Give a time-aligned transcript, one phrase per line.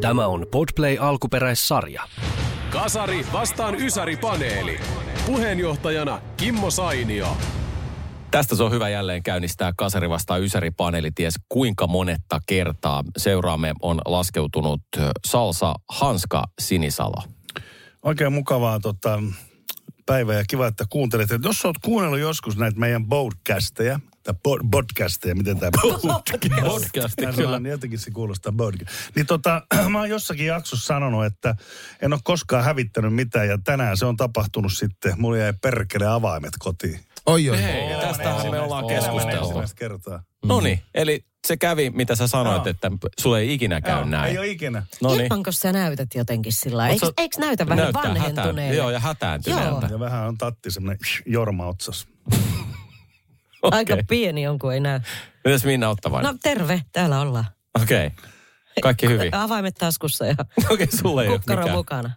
[0.00, 2.02] Tämä on Podplay alkuperäissarja.
[2.70, 4.80] Kasari vastaan Ysäri-paneeli.
[5.26, 7.36] Puheenjohtajana Kimmo Sainio.
[8.30, 13.04] Tästä se on hyvä jälleen käynnistää Kasari vastaan Ysäri-paneeli ties kuinka monetta kertaa.
[13.16, 14.80] Seuraamme on laskeutunut
[15.26, 17.22] Salsa Hanska Sinisalo.
[18.02, 19.22] Oikein mukavaa tota,
[20.06, 21.30] päivää ja kiva, että kuuntelet.
[21.30, 25.82] Et jos olet kuunnellut joskus näitä meidän podcasteja, tai pod- podcasteja, miten tämä Mä
[27.20, 27.32] kyllä.
[27.32, 28.90] sanon, niin jotenkin se kuulostaa podcast.
[29.14, 31.54] Niin tota, mä oon jossakin jaksossa sanonut, että
[32.02, 35.14] en ole koskaan hävittänyt mitään ja tänään se on tapahtunut sitten.
[35.18, 37.00] Mulla jäi perkele avaimet kotiin.
[37.26, 37.62] Oi, oi.
[37.62, 39.62] Hei, tästähän me ollaan keskusteltu.
[39.76, 40.22] Kertaa.
[40.44, 42.70] No niin, eli se kävi, mitä sä sanoit, Joo.
[42.70, 44.30] että sulle ei ikinä käy Joo, näin.
[44.32, 44.82] Ei ole ikinä.
[45.02, 45.20] No niin.
[45.22, 46.92] Ilmanko sä näytät jotenkin sillä lailla?
[46.92, 49.86] Eikö, sä- eikö näytä vähän hätään- Joo, ja hätääntyneeltä.
[49.90, 52.06] Ja vähän on tatti semmoinen jorma otsas.
[53.62, 54.04] Aika Okei.
[54.08, 55.00] pieni on, kun ei näy.
[55.44, 56.32] Mitäs Minna Ottavainen?
[56.32, 57.44] No terve, täällä ollaan.
[57.82, 58.06] Okei.
[58.06, 58.30] Okay.
[58.82, 59.34] Kaikki hyvin.
[59.34, 60.34] Avaimet taskussa ja
[60.70, 61.76] Okei, okay, sulle ei ole kukkaro mikään.
[61.78, 62.10] mukana.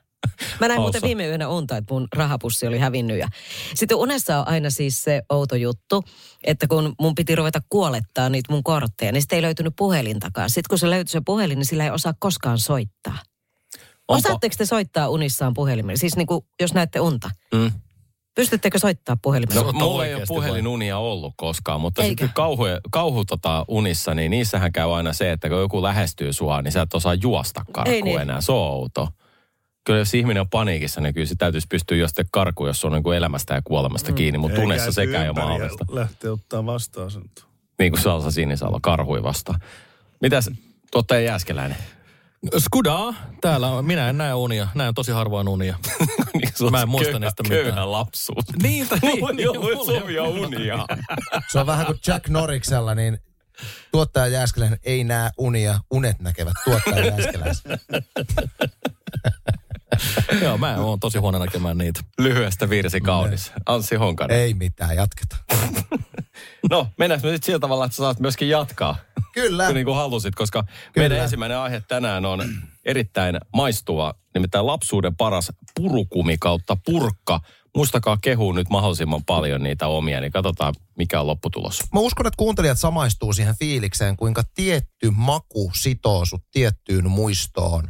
[0.59, 1.07] Mä näin muuten Haussa.
[1.07, 3.17] viime yönä unta, että mun rahapussi oli hävinnyt.
[3.19, 3.27] Ja
[3.75, 6.03] sitten unessa on aina siis se outo juttu,
[6.43, 10.49] että kun mun piti ruveta kuolettaa niitä mun kortteja, niin sitten ei löytynyt puhelintakaan.
[10.49, 13.17] Sitten kun se löytyi se puhelin, niin sillä ei osaa koskaan soittaa.
[14.07, 15.97] Onko- Osaatteko te soittaa unissaan puhelimella?
[15.97, 17.29] Siis niin kuin, jos näette unta.
[17.53, 17.71] Mm.
[18.35, 19.63] Pystyttekö soittaa puhelimella?
[19.63, 22.09] No, mulla ei ole puhelinunia ollut koskaan, mutta Eikö?
[22.09, 26.61] sitten kauhu, kauhu tota, unissa, niin niissähän käy aina se, että kun joku lähestyy sua,
[26.61, 28.21] niin sä et osaa juosta karkuun niin.
[28.21, 28.41] enää.
[28.41, 29.07] Se on outo.
[29.83, 33.03] Kyllä jos ihminen on paniikissa, niin kyllä se täytyisi pystyä jostain karkuun, jos on niin
[33.03, 35.85] kuin elämästä ja kuolemasta kiinni, mutta Ei unessa sekään ei ole mahdollista.
[35.89, 37.23] Lähtee ottaa vastaan sen.
[37.79, 39.59] Niin kuin Salsa Sinisalo, karhui vasta.
[40.21, 40.51] Mitäs
[40.91, 41.77] tuottaja Jääskeläinen?
[42.57, 45.75] Skudaa, täällä on, minä en näe unia, näen tosi harvoin unia.
[46.55, 47.61] Sulla Mä en muista köyhä, niistä mitään.
[47.63, 48.45] Köyhä lapsuus.
[48.63, 50.85] niin, tai niin, ollut mulla ei sovia unia.
[51.51, 53.17] Se on vähän kuin Jack Norriksella, niin
[53.91, 57.79] tuottaja Jääskeläinen ei näe unia, unet näkevät tuottaja Jääskeläisen.
[60.41, 61.99] Joo, mä oon tosi huono näkemään niitä.
[62.17, 63.51] Lyhyestä virsi kaunis.
[63.65, 64.37] Anssi Honkanen.
[64.37, 65.41] Ei mitään, jatketaan.
[66.69, 68.95] No, mennäänkö me sitten sillä tavalla, että sä saat myöskin jatkaa?
[69.33, 69.71] Kyllä.
[69.71, 70.79] niin kuin halusit, koska Kyllä.
[70.95, 72.43] meidän ensimmäinen aihe tänään on
[72.85, 77.39] erittäin maistuva, nimittäin lapsuuden paras purukumi kautta purkka.
[77.75, 81.79] Muistakaa kehua nyt mahdollisimman paljon niitä omia, niin katsotaan mikä on lopputulos.
[81.93, 87.83] Mä uskon, että kuuntelijat samaistuu siihen fiilikseen, kuinka tietty maku sitoo sut tiettyyn muistoon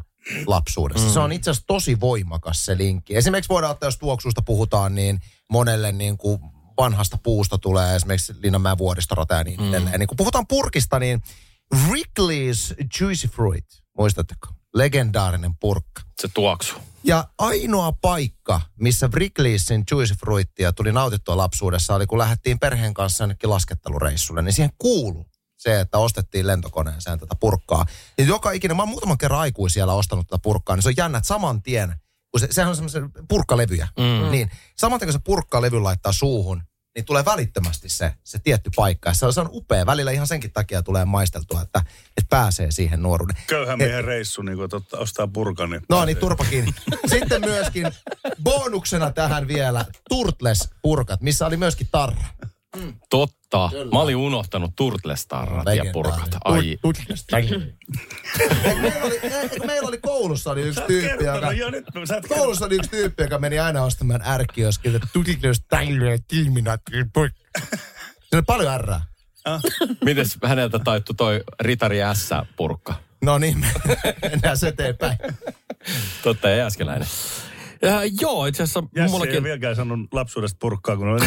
[0.48, 1.08] lapsuudessa.
[1.08, 1.14] Mm.
[1.14, 3.16] Se on itse asiassa tosi voimakas se linkki.
[3.16, 5.20] Esimerkiksi voidaan ottaa, jos tuoksusta puhutaan, niin
[5.52, 6.40] monelle niin kuin
[6.78, 10.00] vanhasta puusta tulee esimerkiksi Linnanmäen vuoristorata ja niin edelleen.
[10.00, 11.22] Niin kun puhutaan purkista, niin
[11.76, 13.66] Wrigley's Juicy Fruit,
[13.98, 14.48] muistatteko?
[14.74, 16.02] Legendaarinen purkka.
[16.22, 16.76] Se tuoksu.
[17.04, 23.24] Ja ainoa paikka, missä Wrigleysin Juicy Fruittia tuli nautittua lapsuudessa, oli kun lähdettiin perheen kanssa
[23.24, 25.26] jonnekin laskettelureissulle, niin siihen kuulu
[25.58, 27.86] se, että ostettiin lentokoneeseen tätä purkkaa.
[28.18, 31.18] Ja joka ikinen, mä oon muutaman kerran aikuisiellä ostanut tätä purkkaa, niin se on jännä,
[31.18, 31.96] että saman tien,
[32.32, 34.32] kun se, sehän on semmoisia purkkalevyjä, mm.
[34.32, 36.64] niin saman tien kun se purkkalevy laittaa suuhun,
[36.96, 39.10] niin tulee välittömästi se, se tietty paikka.
[39.10, 39.86] Ja se on, se on upea.
[39.86, 41.80] Välillä ihan senkin takia tulee maisteltua, että,
[42.18, 43.36] että pääsee siihen nuoruuden.
[43.48, 45.70] Köyhän miehen reissu, niin kun ottaa, ostaa purkan.
[45.70, 46.72] Niin No niin, turpa kiinni.
[47.06, 47.88] Sitten myöskin
[48.44, 52.26] bonuksena tähän vielä Turtles-purkat, missä oli myöskin tarra.
[53.10, 53.70] Totta.
[53.92, 56.38] Mä olin unohtanut turtlestarrat ja purkat.
[56.44, 56.78] Ai.
[58.64, 61.52] meillä, oli, eikö meillä oli koulussa oli yksi tyyppi, joka...
[61.52, 66.20] Jo nyt, sä et Koulussa oli yksi tyyppi, joka meni aina ostamaan ärkioskilta Turtles Tyler
[66.28, 67.40] Terminator purkka.
[68.30, 69.02] Se oli paljon ärrää.
[70.06, 72.94] Mites häneltä taittu toi Ritari S-purkka?
[73.22, 73.66] No niin,
[74.32, 75.18] mennään se eteenpäin.
[76.24, 77.08] Totta ja Jääskeläinen.
[77.82, 79.36] Ja, joo, itse asiassa Jesse ei mullakin...
[79.36, 81.20] ole vieläkään sanonut lapsuudesta purkkaa, kun on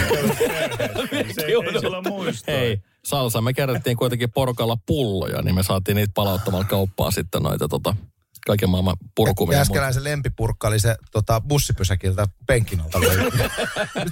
[1.33, 2.55] se, ei, ei sulla muistoa.
[2.55, 3.41] Ei, salsa.
[3.41, 7.97] Me kerättiin kuitenkin porukalla pulloja, niin me saatiin niitä palauttamalla kauppaa sitten noita tota,
[8.46, 9.56] kaiken maailman purkumia.
[9.56, 13.05] Jääskeläisen lempipurkka oli se tota, bussipysäkiltä penkin alta on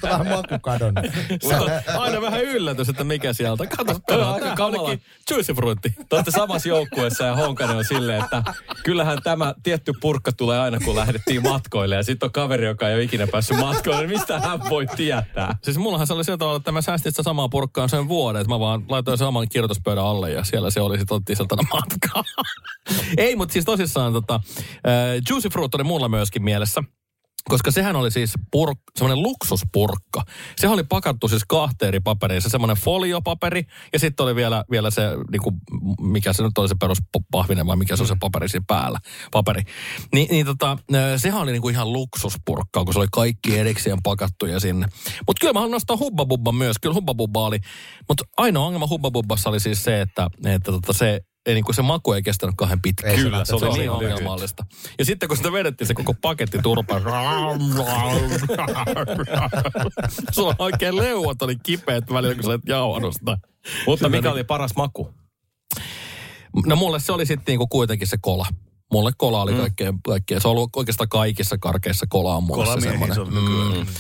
[0.02, 1.05] vähän maku kadonnut.
[1.99, 3.67] Aina vähän yllätys, että mikä sieltä.
[3.67, 4.88] Kato, Toi on kato, aika kamala.
[4.88, 5.94] ainakin juicy fruitti.
[6.08, 8.43] Te olette samassa joukkueessa ja Honkanen on silleen, että
[8.84, 11.94] kyllähän tämä tietty purkka tulee aina, kun lähdettiin matkoille.
[11.94, 14.00] Ja sitten on kaveri, joka ei ole ikinä päässyt matkoille.
[14.00, 15.58] Niin mistä hän voi tietää?
[15.62, 18.55] Siis mullahan se oli sillä tavalla, että mä säästin sitä samaa purkkaa sen vuoden, että
[18.55, 22.25] mä vaan laitoin sen oman kirjoituspöydän alle ja siellä se oli, sitten otettiin sieltä matkaa.
[23.17, 26.83] Ei, mutta siis tosissaan tota, äh, Juicy Fruit oli mulla myöskin mielessä.
[27.49, 30.23] Koska sehän oli siis purk, semmoinen luksuspurkka.
[30.57, 32.43] Sehän oli pakattu siis kahteen eri paperiin.
[32.43, 35.53] Se semmoinen foliopaperi ja sitten oli vielä, vielä se, niinku,
[36.01, 38.99] mikä se nyt oli se peruspahvinen vai mikä se on se paperi siinä päällä.
[39.33, 39.63] Paperi.
[40.15, 40.79] Ni, niin tota,
[41.17, 44.87] sehän oli niinku ihan luksuspurkka, kun se oli kaikki erikseen pakattuja sinne.
[45.27, 46.77] Mutta kyllä mä haluan nostaa Hubba Bubba myös.
[46.83, 47.59] Kyllä Hubba Bubba oli.
[48.09, 51.75] Mutta ainoa ongelma Hubba Bubbassa oli siis se, että, että tota se ei niin kuin
[51.75, 53.11] se maku ei kestänyt kahden pitkään.
[53.11, 54.67] Ei se Kyllä, se oli lähtenyt, niin oli ongelmallista.
[54.99, 57.03] Ja sitten kun sitä vedettiin se koko paketti turpaan.
[60.33, 63.39] Sulla oikein leuat oli kipeät välillä, kun sä et jauhanut sitä.
[63.87, 65.15] Mutta mikä oli paras maku?
[66.67, 68.47] No mulle se oli sitten niinku kuitenkin se kola.
[68.93, 72.81] Mulle kola oli kaikkein, kaikkein, se on ollut oikeastaan kaikissa karkeissa kola on mulle se
[72.81, 73.15] semmoinen.
[73.15, 73.29] se on.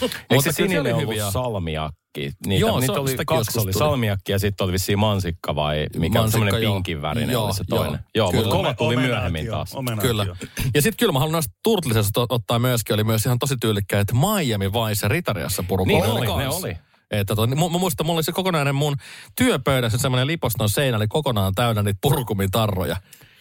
[0.02, 1.30] Eikö Mutta se sininen oli ollut hyviä.
[1.30, 1.96] salmiakki?
[2.20, 5.76] Niitä, Joo, Joo, niitä se- oli kaksi, oli salmiakki ja sitten oli vissiin mansikka vai
[5.96, 6.74] mikä Mansikka, on semmoinen joo.
[6.74, 8.00] pinkin värinen Joo, oli se joo, toinen.
[8.14, 8.42] Joo, kyllä.
[8.44, 9.74] mutta kova tuli Omenaatio, myöhemmin taas.
[9.74, 10.08] omenaatio.
[10.10, 10.26] Kyllä.
[10.74, 14.72] Ja sitten kyllä mä haluan noista Turtlisesta ottaa myöskin, oli myös ihan tosi tyylikkäät Miami
[14.72, 16.66] Vice ja Ritariassa purukolla Niin oli, ne kanssa.
[16.66, 16.76] oli.
[17.10, 18.96] Että to, mä, mä muistan, mulla oli se kokonainen mun
[19.36, 22.96] työpöydässä semmoinen liposton seinä, oli kokonaan täynnä niitä purkumitarroja.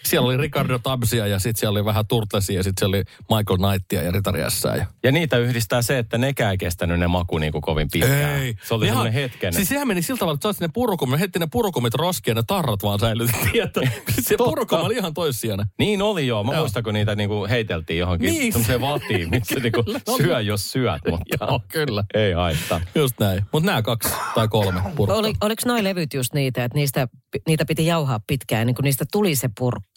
[0.06, 3.58] Siellä oli Ricardo Tabsia ja sitten siellä oli vähän Turtlesia ja sitten siellä oli Michael
[3.58, 4.76] Knightia ja Ritariassa.
[4.76, 4.86] Ja...
[5.04, 8.42] Ja niitä yhdistää se, että nekään ei kestänyt ne maku niin kuin kovin pitkään.
[8.42, 8.56] Ei.
[8.64, 9.54] Se oli Nehän- semmoinen hetken.
[9.54, 12.44] Siis sehän meni sillä tavalla, että sä ne purukumit, heitti ne purukumit roskiin ja ne
[12.48, 13.64] tarrat vaan säilytettiin.
[13.66, 13.82] Että
[14.22, 15.66] se purukuma oli ihan toissijana.
[15.80, 16.44] Niin oli joo.
[16.44, 18.54] Mä muistan, kun niitä niinku heiteltiin johonkin Niin.
[18.54, 19.84] semmoiseen vatiin, missä niinku
[20.18, 22.04] syö jos syöt, mutta Joo, kyllä.
[22.14, 22.82] ei haittaa.
[22.96, 23.42] Just näin.
[23.52, 25.18] Mutta nämä kaksi tai kolme purkkaa.
[25.18, 27.08] Oli, oliko noi levyt just niitä, että niistä,
[27.48, 29.91] niitä piti jauhaa pitkään, niin kuin niistä tuli se purkka?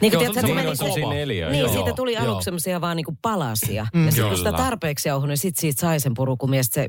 [0.00, 1.72] Niin kuin Joo, tiedätkö, se se meni niin se, semmosia neljöjä, niin, joo.
[1.72, 2.24] siitä tuli Joo.
[2.24, 3.86] aluksi semmoisia vaan niin kuin palasia.
[3.94, 6.72] Mm, ja sitten kun sitä tarpeeksi jauhui, niin sitten siitä sai sen purukumia, ja sit
[6.72, 6.86] se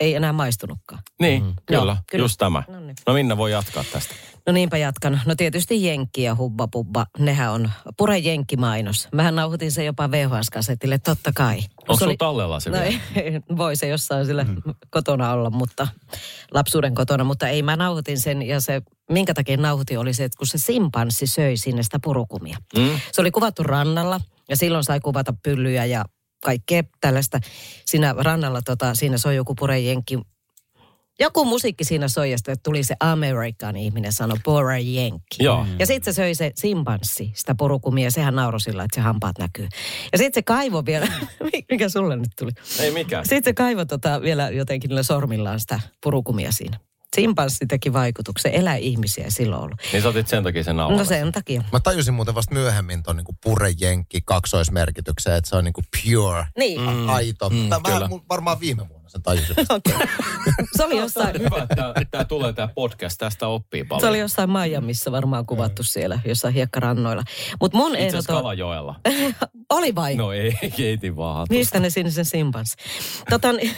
[0.00, 1.02] ei enää maistunutkaan.
[1.20, 1.52] Niin, Mm.
[1.66, 2.24] kyllä, Joo, kyllä.
[2.24, 2.62] just tämä.
[2.68, 2.94] No niin.
[3.06, 4.14] No Minna voi jatkaa tästä.
[4.50, 5.20] No niinpä jatkan.
[5.26, 9.08] No tietysti Jenkki ja Hubba Bubba, nehän on Pure Jenkki-mainos.
[9.12, 11.58] Mähän nauhoitin sen jopa VHS-kasetille, totta kai.
[11.80, 12.94] Onko Se oli- tallella se No vielä?
[13.16, 14.46] ei, voi se jossain sillä
[14.90, 15.88] kotona olla, mutta
[16.54, 20.38] lapsuuden kotona, mutta ei mä nauhoitin sen ja se, minkä takia nauhoitin oli se, että
[20.38, 22.56] kun se simpanssi söi sinne sitä purukumia.
[22.78, 23.00] Mm?
[23.12, 26.04] Se oli kuvattu rannalla ja silloin sai kuvata pyllyjä ja
[26.44, 27.40] kaikkea tällaista.
[27.86, 30.18] Siinä rannalla tota, siinä soi joku purejenkki.
[31.20, 35.44] Joku musiikki siinä soi ja sitten tuli se Amerikan ihminen sanoi purejenkki.
[35.44, 35.66] Joo.
[35.78, 39.38] Ja sitten se söi se simpanssi, sitä purukumia, ja sehän nauroi sillä, että se hampaat
[39.38, 39.68] näkyy.
[40.12, 41.08] Ja sitten se kaivo vielä,
[41.70, 42.50] mikä sulle nyt tuli?
[42.80, 43.24] Ei mikään.
[43.24, 46.78] Sitten se kaivo tota vielä jotenkin niillä sormillaan sitä purukumia siinä.
[47.16, 49.80] Simpanssi teki vaikutuksen, elää ihmisiä silloin ollut.
[49.92, 50.98] Niin sä otit sen takia sen nauhan.
[50.98, 51.62] No sen takia.
[51.72, 56.80] Mä tajusin muuten vasta myöhemmin ton niinku purejenkki kaksoismerkityksen, että se on niinku pure, Niin,
[56.80, 57.08] mm.
[57.08, 57.50] aito.
[57.50, 58.00] Mm, kyllä.
[58.00, 59.56] Mä, mun varmaan viime vuonna sen tajusin.
[60.76, 63.18] se oli jossain, Hyvä, että tämä tulee tämä podcast.
[63.18, 64.00] Tästä oppii paljon.
[64.00, 67.22] se oli jossain Miamiissa varmaan kuvattu siellä, jossain hiekkarannoilla.
[67.60, 68.36] Mutta mun Itse asiassa ehdoton...
[68.36, 69.00] Kalajoella.
[69.70, 70.14] Oli vai?
[70.14, 71.54] No ei, keitin vaan hatusta.
[71.54, 72.76] Mistä ne sinisen simpanssi?
[73.30, 73.74] Tota, niin,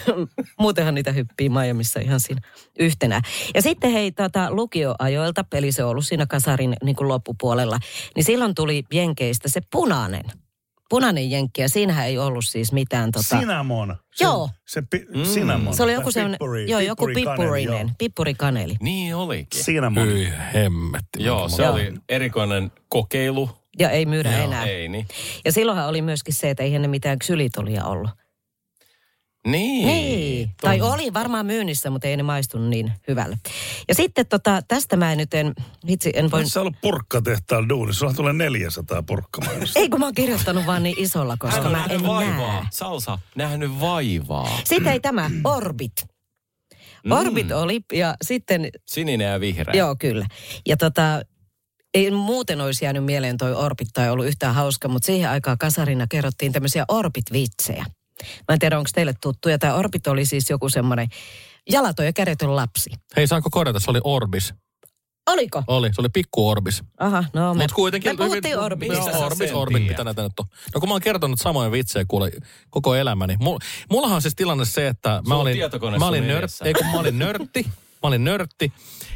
[0.58, 2.40] muutenhan niitä hyppii Miamiissa ihan siinä
[2.78, 3.20] yhtenä.
[3.54, 7.78] Ja sitten hei, tota, lukioajoilta, eli se on ollut siinä kasarin niin kuin loppupuolella,
[8.16, 10.41] niin silloin tuli Jenkeistä se punainen.
[10.92, 13.36] Punainen jenkki, ja siinähän ei ollut siis mitään tota...
[13.38, 13.96] Cinnamon.
[14.14, 14.50] Se, Joo.
[14.68, 15.74] Se pi, cinnamon.
[15.74, 17.94] Se oli joku semmoinen, pippuri- joo, joku pippurikaneli, pippurinen, joo.
[17.98, 18.76] pippurikaneli.
[18.80, 19.60] Niin olikin.
[19.64, 20.06] Cinnamon.
[20.06, 21.24] Hyi hemmetti.
[21.24, 23.50] Joo, se mä- oli erikoinen kokeilu.
[23.78, 24.64] Ja ei myydä enää.
[24.64, 25.06] Ei niin.
[25.44, 28.10] Ja silloinhan oli myöskin se, että eihän ne mitään ksylitolia ollut.
[29.46, 29.86] Niin.
[29.86, 30.50] Niin.
[30.60, 33.38] Tai oli varmaan myynnissä, mutta ei ne maistunut niin hyvälle.
[33.88, 35.52] Ja sitten tota, tästä mä en nyt en,
[35.86, 36.48] vitsi, en voi...
[36.48, 37.98] Sä ollut purkkatehtaan duunissa?
[38.00, 39.78] Sulla tulee 400 purkkamainosta.
[39.80, 42.52] Ei kun mä oon kirjoittanut vaan niin isolla, koska Hän mä nähnyt en vaivaa.
[42.52, 42.64] näe.
[42.70, 44.58] Salsa, nähnyt vaivaa.
[44.64, 45.92] Sitten ei tämä, Orbit.
[47.04, 47.12] Mm.
[47.12, 49.74] Orbit oli ja sitten, Sininen ja vihreä.
[49.76, 50.26] joo kyllä.
[50.66, 51.22] Ja tota,
[51.94, 56.06] ei muuten olisi jäänyt mieleen toi Orbit tai ollut yhtään hauska, mutta siihen aikaan kasarina
[56.10, 57.84] kerrottiin tämmöisiä Orbit-vitsejä.
[58.48, 59.58] Mä en tiedä, onko teille tuttuja.
[59.58, 61.08] Tämä Orbit oli siis joku semmoinen
[61.70, 62.90] jalaton ja kädetön lapsi.
[63.16, 63.80] Hei, saanko korjata?
[63.80, 64.54] Se oli Orbis.
[65.30, 65.62] Oliko?
[65.66, 66.82] Oli, se oli pikku Orbis.
[66.98, 68.12] Aha, no me, Mutta kuitenkin...
[68.12, 70.46] me puhuttiin hyvin- sä Joo, Orbis, Orbit, mitä näitä nyt on.
[70.74, 72.30] No kun mä oon kertonut samoja vitsejä kuule
[72.70, 73.36] koko elämäni.
[73.40, 73.58] Mulla,
[73.90, 75.58] mullahan on siis tilanne se, että mä olin,
[75.98, 76.64] mä olin, edessä.
[76.64, 77.62] ei, kun mä olin nörtti.
[78.02, 78.72] Mä olin nörtti.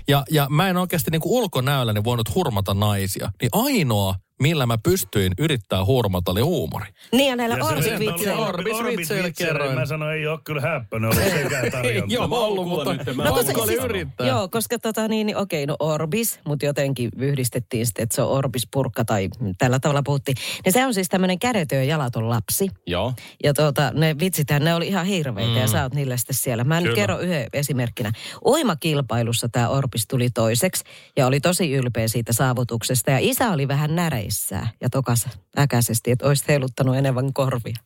[0.09, 3.33] Ja, ja mä en oikeasti niinku ulkonäölläni voinut hurmata naisia.
[3.43, 6.87] Niin ainoa, millä mä pystyin yrittää hurmata, oli huumori.
[7.13, 8.47] Niin ja näillä Ja se- Orbit-vitseillä.
[8.47, 9.75] Orbit- Orbit-vitseille kerroin.
[9.79, 12.15] Mä sanoin, ei ole kyllä häppöinen ollut sekään tarjonta.
[12.15, 14.27] Joo, mä ollut, mutta nyt, mä no, siis- yrittää.
[14.27, 18.31] Joo, koska tota niin, niin okei, no Orbis, mutta jotenkin yhdistettiin sitten, että se on
[18.31, 19.29] Orbis-purkka tai
[19.59, 20.37] tällä tavalla puhuttiin.
[20.65, 22.71] Niin se on siis tämmöinen kädetön ja jalaton lapsi.
[22.87, 23.13] Joo.
[23.45, 25.57] Ja tuota, ne vitsithän, ne oli ihan hirveitä mm.
[25.57, 26.65] ja sä oot niillä sitten siellä.
[26.65, 28.13] Mä nyt kerron yhden esimerkkinä.
[28.47, 30.85] Uimakilpailussa tämä Orbis tuli toiseksi
[31.17, 33.11] ja oli tosi ylpeä siitä saavutuksesta.
[33.11, 35.29] Ja isä oli vähän näre välissä ja tokas
[35.59, 37.77] äkäisesti, että olisit heiluttanut enemmän korvia.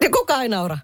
[0.00, 0.78] Ja kuka ei naura?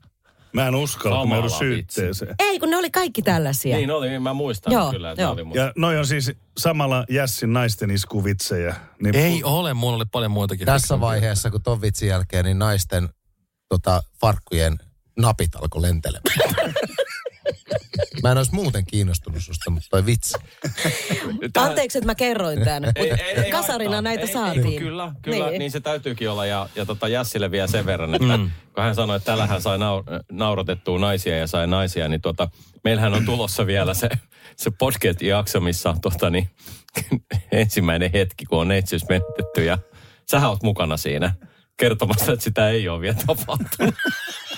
[0.52, 2.34] Mä en uskalla, kun mä joudun syytteeseen.
[2.38, 3.76] Ei, kun ne oli kaikki tällaisia.
[3.76, 5.32] Niin oli, mä muistan Joo, kyllä, että joo.
[5.32, 5.60] oli musta.
[5.60, 8.76] Ja noi on siis samalla Jässin naisten iskuvitsejä.
[9.02, 10.66] Niin Ei ole, mulla oli paljon muitakin.
[10.66, 13.08] Tässä vaiheessa, kun ton vitsin jälkeen, niin naisten
[13.68, 14.78] tota, farkkujen
[15.18, 16.74] napit alkoi lentelemään.
[18.22, 20.38] Mä en olisi muuten kiinnostunut susta, mutta toi vitsi.
[21.56, 22.92] Anteeksi, että mä kerroin tämän.
[22.94, 24.02] Ei, ei, ei Kasarina haittaa.
[24.02, 24.66] näitä ei, saatiin.
[24.66, 25.58] Ei, kyllä, kyllä niin.
[25.58, 25.70] Niin.
[25.70, 26.46] se täytyykin olla.
[26.46, 28.50] Ja, ja tota Jassille vielä sen verran, että mm.
[28.74, 30.02] kun hän sanoi, että tällähän sai nau,
[30.32, 32.48] naurotettua naisia ja sai naisia, niin tota,
[32.84, 34.08] meillähän on tulossa vielä se,
[34.56, 36.50] se podcast-jakso, missä on tota, niin,
[37.52, 39.78] ensimmäinen hetki, kun on neitsyys menetetty ja
[40.30, 41.34] sähän oot mukana siinä
[41.76, 43.94] kertomassa, että sitä ei ole vielä tapahtunut.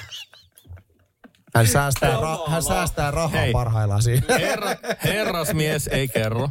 [1.54, 3.52] Hän säästää, ra- hän säästää rahaa Hei.
[3.52, 4.23] parhaillaan siinä.
[4.38, 6.49] Herra, herrasmies ei kerro.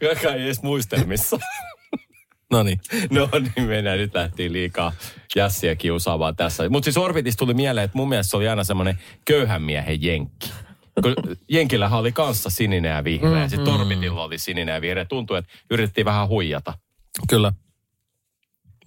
[0.00, 1.38] Joka ei edes muistelmissa.
[2.50, 2.80] No niin.
[3.10, 4.92] No niin, mennään nyt lähtiin liikaa
[5.36, 6.68] jässiä kiusaamaan tässä.
[6.68, 10.52] Mutta siis Orbitista tuli mieleen, että mun mielestä se oli aina semmoinen köyhän miehen jenkki.
[11.02, 11.14] Kun
[11.48, 13.44] Jenkillähän oli kanssa sininen ja vihreä.
[13.44, 15.04] Mm, Sitten Orbitilla oli sininen ja vihreä.
[15.04, 16.74] Tuntui, että yritettiin vähän huijata.
[17.28, 17.52] Kyllä.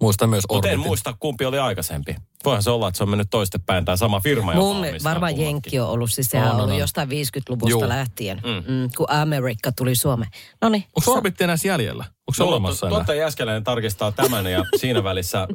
[0.00, 0.88] Muistan myös Mutta en Orbitin.
[0.88, 2.16] muista, kumpi oli aikaisempi.
[2.44, 4.52] Voihan se olla, että se on mennyt toistepäin tämä sama firma.
[4.54, 5.38] joka Mun, varmaan.
[5.40, 6.80] Jenkki on ollut, siis sehän On, on ollut on.
[6.80, 7.88] jostain 50-luvusta Juu.
[7.88, 8.72] lähtien, mm.
[8.72, 10.30] Mm, kun Amerikka tuli Suomeen.
[10.62, 10.84] No niin.
[10.96, 12.04] Onko Orbitti enää jäljellä?
[12.04, 12.98] Onko se No, olemassa to- enää?
[12.98, 15.48] Totta Jäskeläinen tarkistaa tämän ja siinä välissä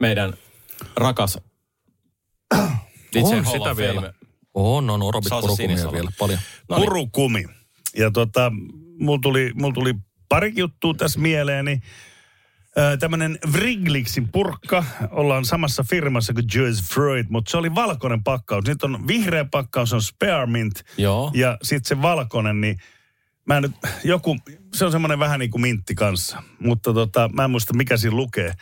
[0.00, 0.34] meidän
[0.96, 1.38] rakas
[3.14, 4.12] DJ On sitä vielä.
[4.54, 6.38] On, on Orbit purukumia vielä paljon.
[6.68, 6.84] No niin.
[6.84, 7.44] Purukumi.
[7.98, 8.52] Ja tota,
[9.00, 9.94] mulla tuli, mul tuli
[10.28, 11.80] pari juttua tässä mieleeni.
[13.00, 14.84] Tämmöinen Wriglixin purkka.
[15.10, 18.64] Ollaan samassa firmassa kuin Jules Freud, mutta se oli valkoinen pakkaus.
[18.66, 20.82] Nyt on vihreä pakkaus, on Spearmint.
[20.98, 21.30] Joo.
[21.34, 22.76] Ja sitten se valkoinen, niin
[23.46, 23.72] mä nyt,
[24.04, 24.36] joku,
[24.74, 26.42] se on semmoinen vähän niin kuin mintti kanssa.
[26.58, 28.52] Mutta tota, mä en muista mikä siinä lukee.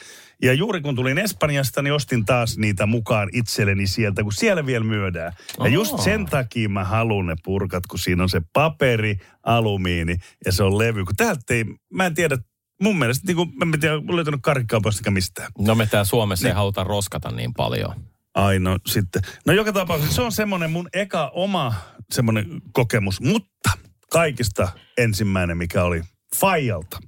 [0.43, 4.85] Ja juuri kun tulin Espanjasta, niin ostin taas niitä mukaan itselleni sieltä, kun siellä vielä
[4.85, 5.33] myydään.
[5.59, 10.53] Ja just sen takia mä haluan ne purkat, kun siinä on se paperi, alumiini ja
[10.53, 11.05] se on levy.
[11.05, 12.39] Kun täältä ei, mä en tiedä,
[12.85, 15.53] mun mielestä, niin kuin, mä en tiedä, olen löytänyt karkkikaupastakaan mistään.
[15.59, 17.95] No me täällä Suomessa ei haluta roskata niin paljon.
[18.35, 19.23] Ai no sitten.
[19.47, 21.75] No joka tapauksessa se on semmoinen mun eka oma
[22.13, 23.71] semmoinen kokemus, mutta
[24.11, 26.03] kaikista ensimmäinen, mikä oli
[26.41, 26.99] Fajalta.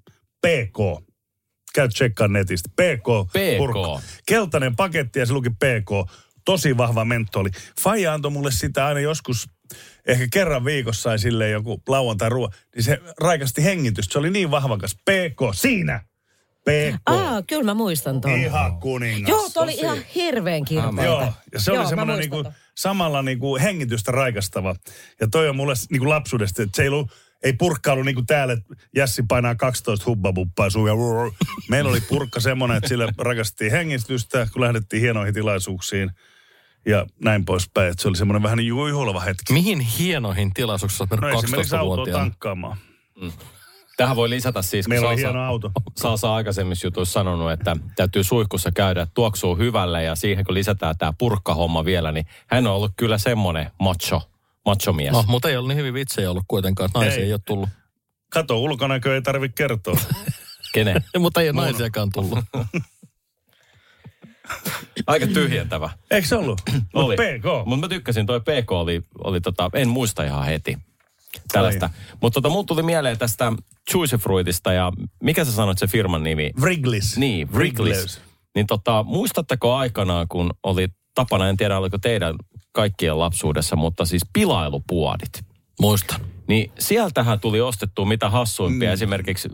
[0.47, 1.07] PK.
[1.75, 2.69] Käy tsekkaan netistä.
[2.69, 3.29] PK.
[3.29, 3.59] PK.
[3.59, 4.01] purkka.
[4.27, 6.11] Keltainen paketti ja se luki PK.
[6.45, 7.51] Tosi vahva mentoli.
[7.83, 9.49] Faija antoi mulle sitä aina joskus,
[10.07, 12.49] ehkä kerran viikossa sai silleen joku lauantai ruoa.
[12.75, 14.13] Niin se raikasti hengitystä.
[14.13, 14.95] Se oli niin vahvakas.
[14.95, 15.55] PK.
[15.55, 16.01] Siinä.
[16.61, 17.03] PK.
[17.07, 18.31] Aa, kyllä mä muistan ton.
[18.31, 19.29] Ihan kuningas.
[19.29, 19.85] Joo, toi oli Tosi.
[19.85, 21.05] ihan hirveän kirpeitä.
[21.05, 22.53] Joo, ja se Joo, oli semmoinen niinku, ton.
[22.77, 24.75] samalla niinku hengitystä raikastava.
[25.21, 27.11] Ja toi on mulle niinku lapsuudesta, että se ei, ollut,
[27.43, 30.95] ei purkka ollut niinku täällä, että Jässi painaa 12 hubbabuppaa suun ja.
[31.69, 36.11] Meillä oli purkka semmoinen, että sille rakastettiin hengitystä, kun lähdettiin hienoihin tilaisuuksiin
[36.87, 37.91] ja näin poispäin.
[37.91, 39.53] Että se oli semmoinen vähän niin juhlava hetki.
[39.53, 42.25] Mihin hienoihin tilaisuuksissa olet No mennyt autoa 12-vuotiaana?
[42.25, 42.77] tankkaamaan.
[43.97, 45.71] Tähän voi lisätä siis, kun Meillä oli Salsa- hieno auto.
[45.97, 50.99] Salsa aikaisemmissa jutuissa sanonut, että täytyy suihkussa käydä, että tuoksuu hyvälle ja siihen kun lisätään
[50.99, 54.31] tämä purkkahomma vielä, niin hän on ollut kyllä semmoinen macho,
[54.67, 55.13] machomies.
[55.13, 57.27] No, mutta ei ollut niin hyvin vitsejä ollut kuitenkaan, että naisia Ei.
[57.27, 57.69] ei, ole tullut.
[58.31, 59.97] Kato, ulkonäkö ei tarvitse kertoa.
[60.75, 61.05] Kenen?
[61.19, 62.39] mutta ei ole naisiakaan tullut.
[65.07, 65.91] Aika tyhjentävä.
[66.11, 66.63] Eikö se ollut?
[66.95, 67.67] Mut PK.
[67.67, 70.79] Mutta mä tykkäsin, toi PK oli, oli tota, en muista ihan heti
[71.53, 71.91] tällaista.
[72.21, 73.53] Mutta tota, mun tuli mieleen tästä
[73.95, 76.51] Juicy Fruitista ja mikä sä sanoit se firman nimi?
[76.61, 77.17] Wrigley's.
[77.17, 78.21] Niin, Wrigley's.
[78.55, 82.35] Niin tota, muistatteko aikanaan, kun oli tapana, en tiedä oliko teidän
[82.73, 85.45] kaikkien lapsuudessa, mutta siis pilailupuodit.
[85.81, 86.21] Muistan.
[86.49, 88.93] Niin sieltähän tuli ostettua mitä hassuimpia, mm.
[88.93, 89.49] esimerkiksi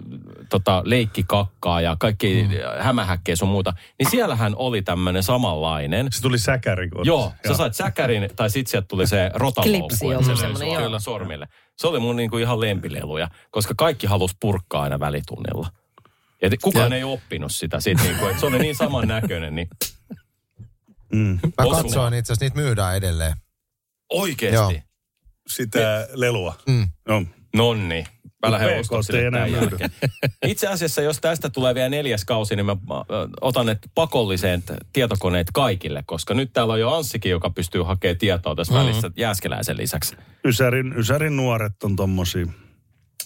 [0.53, 2.49] tota, leikkikakkaa ja kaikki mm.
[2.83, 3.73] hämähäkkeä sun muuta.
[3.99, 6.07] Niin siellähän oli tämmöinen samanlainen.
[6.13, 6.91] Se tuli säkäri.
[6.91, 7.49] kun Joo, otti.
[7.49, 9.89] sä sait säkärin, tai sit sieltä tuli se rotaloukku.
[9.89, 10.99] Klipsi, joku se sua joo.
[10.99, 11.49] sormille.
[11.77, 15.69] Se oli mun niinku ihan lempileluja, koska kaikki halusi purkkaa aina välitunnilla.
[16.43, 19.55] Ja te- kukaan Ja- ei oppinut sitä sit niinku, että se oli niin saman näköinen,
[19.55, 19.69] niin
[21.13, 21.39] Mm.
[21.59, 23.33] Mä katsoin itse asiassa, niitä myydään edelleen.
[24.13, 24.55] oikeesti.
[24.57, 24.73] Joo.
[25.49, 26.55] Sitä lelua.
[26.69, 26.89] Mm.
[27.09, 27.23] Joo.
[27.57, 28.05] Nonni.
[28.47, 29.91] Mä lähden ostamaan sille tämän jälkeen.
[30.47, 32.77] Itse asiassa, jos tästä tulee vielä neljäs kausi, niin mä
[33.41, 38.55] otan ne pakolliseen tietokoneet kaikille, koska nyt täällä on jo Anssikin, joka pystyy hakemaan tietoa
[38.55, 38.89] tässä mm-hmm.
[38.89, 40.17] välissä Jääskeläisen lisäksi.
[40.45, 42.47] Ysärin, Ysärin nuoret on tommosia.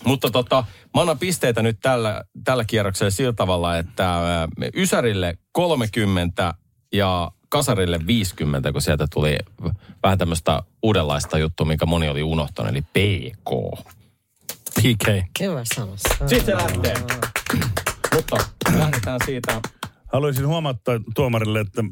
[0.05, 4.23] Mutta tota, mä annan pisteitä nyt tällä, tällä kierroksella sillä tavalla, että
[4.77, 6.55] Ysärille 30
[6.93, 9.39] ja Kasarille 50, kun sieltä tuli
[10.03, 13.51] vähän tämmöistä uudenlaista juttua, minkä moni oli unohtanut, eli PK.
[14.77, 15.09] PK.
[15.41, 15.97] Hyvä sana.
[15.97, 16.95] Sitten se lähtee.
[18.15, 18.37] Mutta
[18.79, 19.61] lähdetään siitä.
[20.13, 21.85] Haluaisin huomauttaa tuomarille, että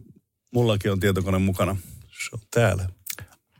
[0.55, 1.77] mullakin on tietokone mukana.
[2.07, 2.89] Se on täällä.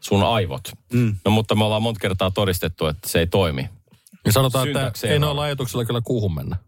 [0.01, 0.73] sun aivot.
[0.93, 1.17] Mm.
[1.25, 3.69] No mutta me ollaan monta kertaa todistettu, että se ei toimi.
[4.25, 5.21] Ja sanotaan, että Syntakseen ei on.
[5.21, 6.57] noilla ajatuksilla kyllä kuuhun mennä.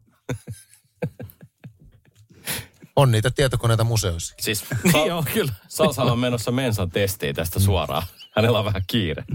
[2.96, 4.34] On niitä tietokoneita museoissa.
[4.40, 5.52] Siis Niin joo, kyllä.
[5.68, 8.02] Salsalla on menossa mensan testiin tästä suoraan.
[8.36, 9.24] Hänellä on vähän kiire.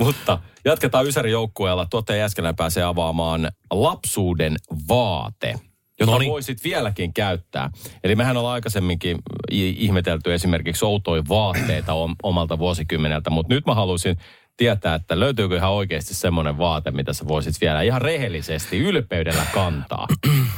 [0.00, 1.86] Mutta jatketaan Ysärin joukkueella.
[1.86, 4.56] Tuottaja Jäskelän pääsee avaamaan lapsuuden
[4.88, 5.54] vaate,
[6.00, 6.30] jota Noniin.
[6.30, 7.70] voisit vieläkin käyttää.
[8.04, 9.18] Eli mehän ollaan aikaisemminkin
[9.50, 14.16] ihmetelty esimerkiksi outoja vaatteita om- omalta vuosikymmeneltä, mutta nyt mä haluaisin
[14.56, 20.08] tietää, että löytyykö ihan oikeasti semmoinen vaate, mitä sä voisit vielä ihan rehellisesti, ylpeydellä kantaa.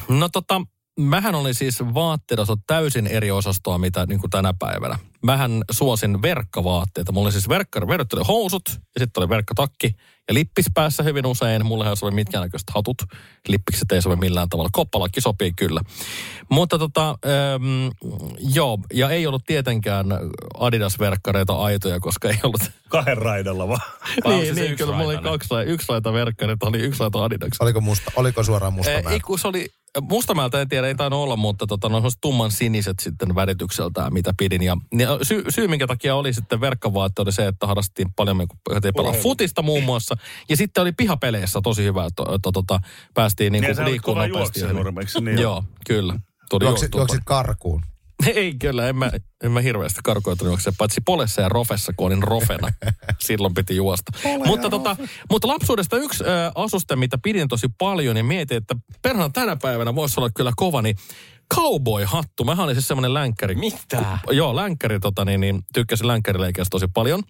[0.08, 0.60] No tota,
[1.00, 4.98] mähän oli siis vaatteiden osalta täysin eri osastoa, mitä niin kuin tänä päivänä.
[5.22, 7.12] Mähän suosin verkkavaatteita.
[7.12, 7.86] Mulla oli siis verkkari,
[8.28, 9.96] housut ja sitten oli verkkatakki
[10.28, 11.66] ja lippis päässä hyvin usein.
[11.66, 13.02] Mulla oli mitkään näköiset hatut.
[13.48, 14.70] Lippikset ei sovi millään tavalla.
[14.72, 15.80] Koppalakki sopii kyllä.
[16.50, 17.88] Mutta tota, ähm,
[18.54, 20.06] joo, ja ei ollut tietenkään
[20.58, 22.62] Adidas-verkkareita aitoja, koska ei ollut...
[22.88, 23.80] Kahden raidalla vaan.
[24.24, 27.50] Niin, se niin kyllä mulla oli kaksi, yksi laita verkkareita, oli yksi laita Adidas.
[27.60, 29.68] Oliko, musta, oliko suoraan musta Eh, Ei, kun se oli,
[30.00, 34.62] Mustamäeltä en tiedä, ei tainnut olla, mutta tota, no, tumman siniset sitten väritykseltään, mitä pidin.
[34.62, 38.46] Ja, ja sy, syy, minkä takia oli sitten verkkavaatte, oli se, että harrastettiin paljon, me
[38.46, 38.58] kun
[38.96, 40.14] pelaa futista muun muassa.
[40.48, 42.80] Ja sitten oli pihapeleissä tosi hyvä, että to, tota,
[43.14, 44.60] päästiin niin Niin, kuin liikkumaan nopeasti.
[44.60, 46.18] juoksija nurmeksi, niin Joo, kyllä.
[46.50, 47.82] Tuli Juoksit, juoksit karkuun.
[48.34, 49.10] ei kyllä, en mä,
[49.44, 52.68] en mä hirveästi karkoitunut juokse, paitsi polessa ja rofessa, kun olin rofena.
[53.26, 54.12] Silloin piti juosta.
[54.46, 54.96] Mutta, tota,
[55.30, 59.94] mutta lapsuudesta yksi ö, asuste, mitä pidin tosi paljon ja mietin, että perhana tänä päivänä
[59.94, 60.96] voisi olla kyllä kova, niin
[61.54, 62.44] cowboy-hattu.
[62.44, 63.54] Mähän olin siis semmoinen länkkäri.
[63.54, 64.18] Mitä?
[64.30, 67.22] Joo, länkkäri, tota, niin, niin, tykkäsin länkkärileikeistä tosi paljon.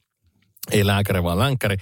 [0.71, 1.77] Ei lääkäri, vaan länkkäri.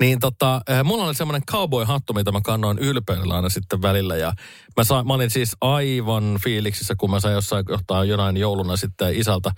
[0.00, 4.16] Niin tota, eh, mulla oli semmoinen cowboy-hattu, mitä mä kannoin ylpeydellä aina sitten välillä.
[4.16, 4.32] Ja
[4.76, 9.16] mä, sain, mä olin siis aivan fiiliksissä, kun mä sain jossain kohtaa jonain jouluna sitten
[9.16, 9.50] isältä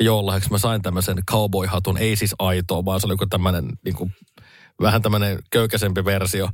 [0.00, 0.50] joululahjaksi.
[0.50, 4.14] Mä sain tämmöisen cowboy-hatun, ei siis aitoa, vaan se oli joku tämmöinen niin
[4.80, 6.48] vähän tämmöinen köykäisempi versio.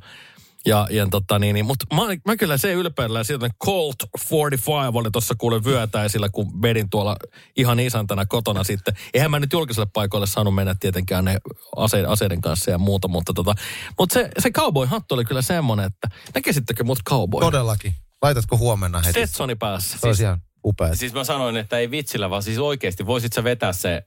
[0.67, 3.97] Ja, ja tota niin, niin mutta mä, mä, kyllä se ylpeydellä ja siitä Colt
[4.31, 7.17] 45 oli tuossa kuule vyötäisillä, kun vedin tuolla
[7.57, 8.95] ihan isäntänä kotona sitten.
[9.15, 11.39] Eihän mä nyt julkiselle paikoille saanut mennä tietenkään ne
[11.77, 13.55] ase, aseiden kanssa ja muuta, mutta tota,
[13.99, 17.41] mutta se, se cowboy-hattu oli kyllä semmoinen, että näkisittekö mut cowboy?
[17.41, 17.95] Todellakin.
[18.23, 19.11] Laitatko huomenna heti?
[19.11, 19.99] Stetsoni päässä.
[19.99, 20.95] Se olisi ihan upea.
[20.95, 24.03] Siis mä sanoin, että ei vitsillä, vaan siis oikeasti voisit sä vetää se...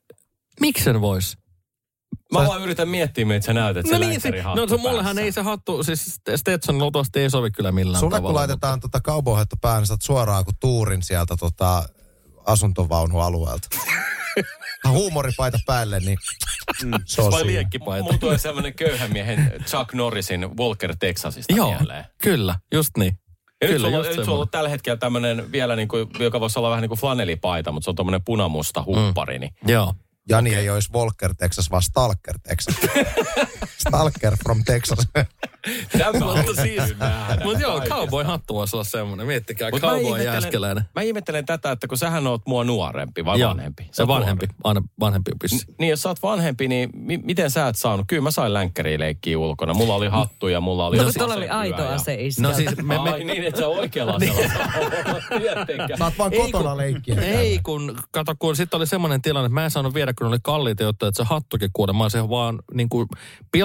[0.59, 1.37] Miksi sen vois?
[2.31, 5.31] Mä vaan yritän miettiä, että sä näytät sen No niin, se, no se mullehan ei
[5.31, 8.27] se hattu, siis Stetson luultavasti ei sovi kyllä millään Sulle tavalla.
[8.29, 11.83] kun laitetaan tota cowboyhattu päähän, niin suoraan kuin tuurin sieltä tota
[12.45, 13.67] asuntovaunualueelta.
[14.89, 16.17] Huumoripaita päälle, niin
[17.05, 17.53] se on Vai siinä.
[17.53, 18.03] liekkipaita?
[18.03, 22.05] Mulla tulee semmoinen köyhän miehen Chuck Norrisin Walker Texasista Joo, mieleen.
[22.23, 23.17] kyllä, just niin.
[23.61, 26.39] Ja nyt Kyllä, sulla, just nyt sulla on tällä hetkellä tämmöinen vielä, niin kuin, joka
[26.39, 29.39] voisi olla vähän niin kuin flanelipaita, mutta se on tämmöinen punamusta huppari.
[29.39, 29.51] Niin.
[29.67, 29.93] Joo.
[30.29, 32.75] Jani ei olisi Volker Texas, vaan Stalker Texas.
[33.89, 35.07] Stalker from Texas.
[35.97, 36.83] Tämä on Mutta siis,
[37.43, 39.27] mutta joo, cowboy-hattu voisi olla semmoinen.
[39.27, 40.83] Miettikää, Mut mä cowboy ihmettelen- jäskeläinen.
[40.95, 43.83] Mä ihmettelen tätä, että kun sähän oot mua nuorempi vai Joo, vanhempi.
[43.83, 45.65] Sä Se oot vanhempi, aina vanhempi on pissi.
[45.79, 48.05] Niin, jos sä oot vanhempi, niin mi- miten sä et saanut?
[48.07, 49.73] Kyllä mä sain länkkäriä leikkiä ulkona.
[49.73, 50.97] Mulla oli hattu ja mulla oli...
[50.97, 53.67] No, kun tuolla oli aito ja- ase No siis me, me, Ai niin, että sä
[53.67, 54.43] oikealla aseella
[55.39, 55.97] Tietenkään.
[55.97, 57.21] Saat vaan kotona leikkiä.
[57.21, 60.37] ei kun, kato, kun sitten oli semmoinen tilanne, että mä en saanut viedä, kun oli
[60.43, 63.07] kalliita juttuja, että se hattukin kuule, mä olisin vaan niin kuin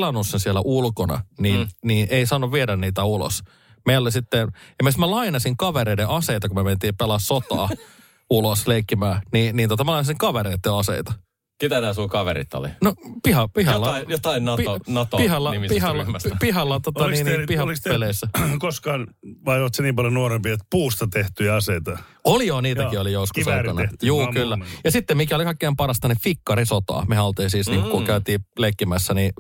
[0.09, 1.69] pilannut sen siellä ulkona, niin, mm.
[1.85, 3.43] niin ei saanut viedä niitä ulos.
[3.87, 4.49] Meillä sitten,
[4.81, 7.69] esimerkiksi mä lainasin kavereiden aseita, kun me mentiin pelaa sotaa
[8.31, 11.13] ulos leikkimään, niin, niin tota, mä lainasin kavereiden aseita.
[11.59, 12.69] Ketä nämä sun kaverit oli?
[12.83, 12.95] No
[13.25, 13.87] piha, pihalla.
[13.87, 16.29] Jotain, jotain NATO, pi- NATO pihalla, nimisestä pihalla, ryhmästä.
[16.29, 18.29] pi- pihalla, tota, Oliko niin, niin, oliko teillä pihapeleissä.
[18.59, 19.07] koskaan,
[19.45, 21.99] vai oletko niin paljon nuorempi, että puusta tehtyjä aseita?
[22.25, 23.83] Oli jo, niitäkin Joo, oli joskus aikana.
[24.03, 24.57] Juu, kyllä.
[24.57, 24.71] meni.
[24.85, 27.05] Ja sitten mikä oli kaikkein parasta, niin fikkarisotaa.
[27.09, 28.07] Me oltiin siis, niin, kun Mm.
[28.07, 29.33] käytiin leikkimässä, niin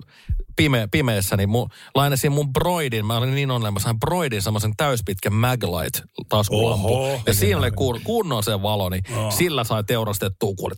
[0.56, 4.72] pime, pimeässä, niin mun, lainasin mun broidin, mä olin niin onnellinen, mä sain broidin semmoisen
[4.76, 6.94] täyspitkän maglight taskulampu.
[6.94, 7.20] Oho.
[7.26, 9.32] ja siinä oli kun, kunnon se valo, niin Oh.
[9.32, 10.74] sillä sai teurastettua kuule.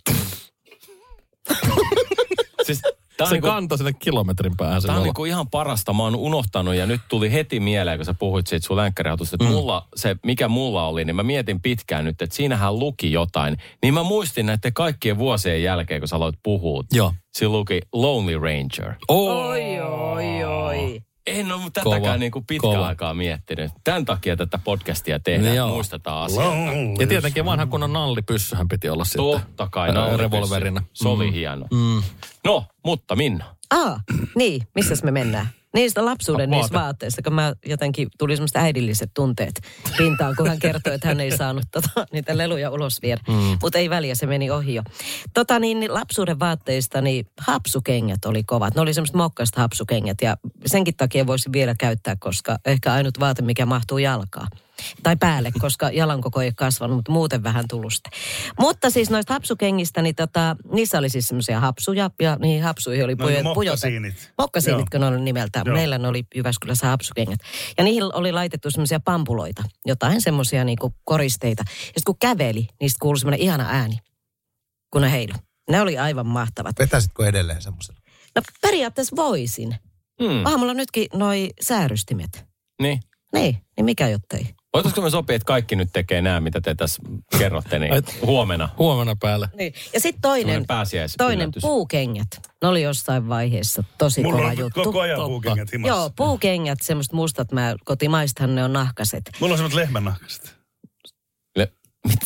[2.67, 2.83] Siis,
[3.17, 5.93] tää Se niinku, kantoi sinne kilometrin päähän se Tämä on niinku ihan parasta.
[5.93, 9.45] Mä oon unohtanut ja nyt tuli heti mieleen, kun sä puhuit siitä sun länkkärihatusta, että
[9.45, 9.51] mm.
[9.51, 13.57] mulla, se, mikä mulla oli, niin mä mietin pitkään nyt, että siinähän luki jotain.
[13.83, 16.85] Niin mä muistin näiden kaikkien vuosien jälkeen, kun sä aloit puhua.
[16.93, 17.15] Joo.
[17.33, 18.95] Siinä luki Lonely Ranger.
[19.09, 21.01] Oi, oi, oi.
[21.27, 22.87] En ole Kova, tätäkään niinku pitkään kova.
[22.87, 23.71] aikaa miettinyt.
[23.85, 25.69] Tämän takia tätä podcastia tehdään, Joo.
[25.69, 26.55] muistetaan asiaa.
[26.99, 29.25] Ja tietenkin vanha kunnon nallipyssyhän piti olla sitten.
[29.41, 30.83] Totta kai, no, revolverina.
[30.93, 31.33] Se oli Mm.
[31.33, 31.67] hieno.
[31.73, 32.03] Mm.
[32.45, 33.45] No, mutta Minna.
[33.71, 34.01] Ah,
[34.35, 35.49] niin, missäs me mennään?
[35.75, 39.61] Niistä lapsuuden niistä vaatteista, kun mä jotenkin tuli semmoista äidilliset tunteet
[39.99, 43.21] pintaan, kun hän kertoi, että hän ei saanut tota, niitä leluja ulos viedä.
[43.29, 43.59] Mm.
[43.63, 44.83] Mutta ei väliä, se meni ohi jo.
[45.35, 48.75] Tota niin, niin lapsuuden vaatteista, niin hapsukengät oli kovat.
[48.75, 53.43] Ne oli semmoista mokkasta hapsukengät ja senkin takia voisi vielä käyttää, koska ehkä ainut vaate,
[53.43, 54.49] mikä mahtuu jalkaan.
[55.03, 58.11] Tai päälle, koska jalan koko ei ole kasvanut, mutta muuten vähän tuluste.
[58.59, 63.15] Mutta siis noista hapsukengistä, niin tota, niissä oli siis semmoisia hapsuja ja niihin hapsuihin oli
[63.15, 63.71] No, pujo- ne pujotettu.
[63.77, 64.33] mokkasiinit.
[64.39, 65.67] Mokkasiinitkö ne oli nimeltään?
[65.67, 65.77] Joo.
[65.77, 67.41] Meillä ne oli Jyväskylässä hapsukengät.
[67.79, 71.63] Ja niihin oli laitettu semmoisia pampuloita, jotain semmoisia niinku koristeita.
[71.67, 73.99] Ja sitten kun käveli, niistä kuului semmoinen ihana ääni,
[74.93, 75.35] kun ne heilu.
[75.71, 76.79] Ne oli aivan mahtavat.
[76.79, 78.01] Vetäisitkö edelleen semmoisella?
[78.37, 79.77] No periaatteessa voisin.
[80.23, 80.47] Hmm.
[80.47, 82.45] Aamulla nytkin noi säärystimet.
[82.83, 83.01] Niin.
[83.35, 84.55] Niin, niin mikä jottei.
[84.75, 87.03] Voitaisiko me sopia, että kaikki nyt tekee nämä, mitä te tässä
[87.39, 87.93] kerrotte, niin
[88.27, 88.69] huomenna.
[88.79, 89.49] Huomenna päälle.
[89.55, 89.73] Niin.
[89.95, 90.65] Ja sitten toinen,
[91.19, 92.27] toinen puukengät.
[92.63, 94.85] Ne oli jossain vaiheessa tosi Mulla kova on juttu.
[94.85, 95.29] koko ajan Totta.
[95.29, 95.97] puukengät himassa.
[95.97, 99.31] Joo, puukengät, semmoista mustat, mä, kotimaistahan ne on nahkaset.
[99.41, 100.55] Mulla on semmoiset lehmännahkaset.
[101.57, 101.73] Le-
[102.09, 102.21] mit?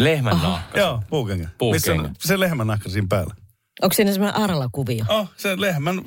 [0.00, 0.78] Lehmän nahka.
[0.78, 1.48] Joo, puukengät.
[1.58, 1.86] Puukengät.
[1.86, 3.34] Missä on se lehmännahka siinä päällä?
[3.82, 5.04] Onko siinä semmoinen arlakuvio?
[5.08, 6.02] Oh, se lehmän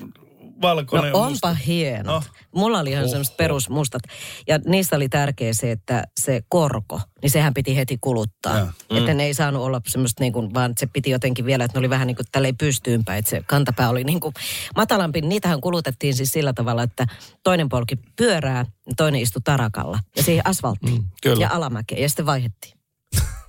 [0.61, 1.53] valkoinen No onpa musta.
[1.53, 2.15] hieno.
[2.15, 2.25] Oh.
[2.55, 4.01] Mulla oli ihan semmoiset perusmustat.
[4.47, 8.57] Ja niistä oli tärkeä se, että se korko, niin sehän piti heti kuluttaa.
[8.57, 8.67] Joo.
[8.89, 11.79] Että ne ei saanut olla semmoista niin kuin, vaan se piti jotenkin vielä, että ne
[11.79, 13.19] oli vähän niin kuin tälleen pystyynpäin.
[13.19, 14.33] Että se kantapää oli niin kuin
[14.75, 15.21] matalampi.
[15.21, 17.07] Niitähän kulutettiin siis sillä tavalla, että
[17.43, 19.99] toinen polki pyörää, ja toinen istui tarakalla.
[20.15, 20.93] Ja siihen asfalttiin.
[21.01, 21.41] Mm, kyllä.
[21.41, 22.01] Ja alamäkeen.
[22.01, 22.73] Ja sitten vaihdettiin.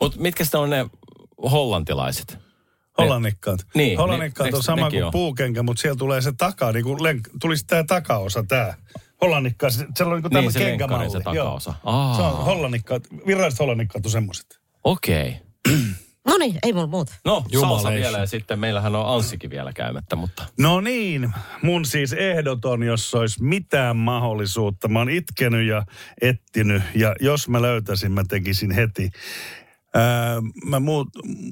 [0.01, 0.87] Mutta mitkä sitten on ne
[1.51, 2.39] hollantilaiset?
[3.03, 3.61] Hollannikkaat.
[3.75, 5.13] Niin, Hollannikkaat ne- on sama nekin kuin on.
[5.13, 8.75] puukenkä, mutta siellä tulee se taka, niin kuin lenk- tulisi tämä takaosa, tämä.
[9.21, 11.11] Hollannikkaat, se, se on niin kuin Niin, tämmöinen se kenkämalli.
[11.11, 11.23] se Joo.
[11.23, 11.75] takaosa.
[11.85, 12.17] Aa.
[12.17, 14.61] Se on hollannikkaat, viralliset hollannikkaat on semmoiset.
[14.85, 15.37] Okei.
[16.27, 17.13] No niin, ei mulla muuta.
[17.25, 20.47] No, salsa vielä ja sitten meillähän on Anssikin vielä käymättä, mutta...
[20.59, 21.33] No niin,
[21.63, 24.89] mun siis ehdoton, jos olisi mitään mahdollisuutta.
[24.89, 25.83] Mä oon itkenyt ja
[26.21, 29.11] ettinyt ja jos mä löytäisin, mä tekisin heti.
[29.95, 31.09] Ää, mä muut,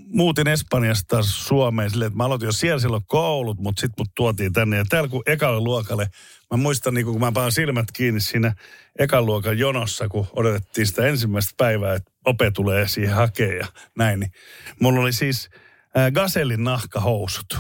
[0.07, 4.53] muutin Espanjasta Suomeen silleen, että mä aloitin jo siellä silloin koulut, mutta sitten mut tuotiin
[4.53, 4.77] tänne.
[4.77, 6.11] Ja täällä kun ekalle luokalle,
[6.51, 8.55] mä muistan niin kun mä panen silmät kiinni siinä
[8.99, 14.21] ekan luokan jonossa, kun odotettiin sitä ensimmäistä päivää, että ope tulee siihen hakea ja näin.
[14.21, 14.33] Niin
[14.81, 15.51] mulla oli siis
[15.95, 17.59] ää, Gazellin nahkahousut.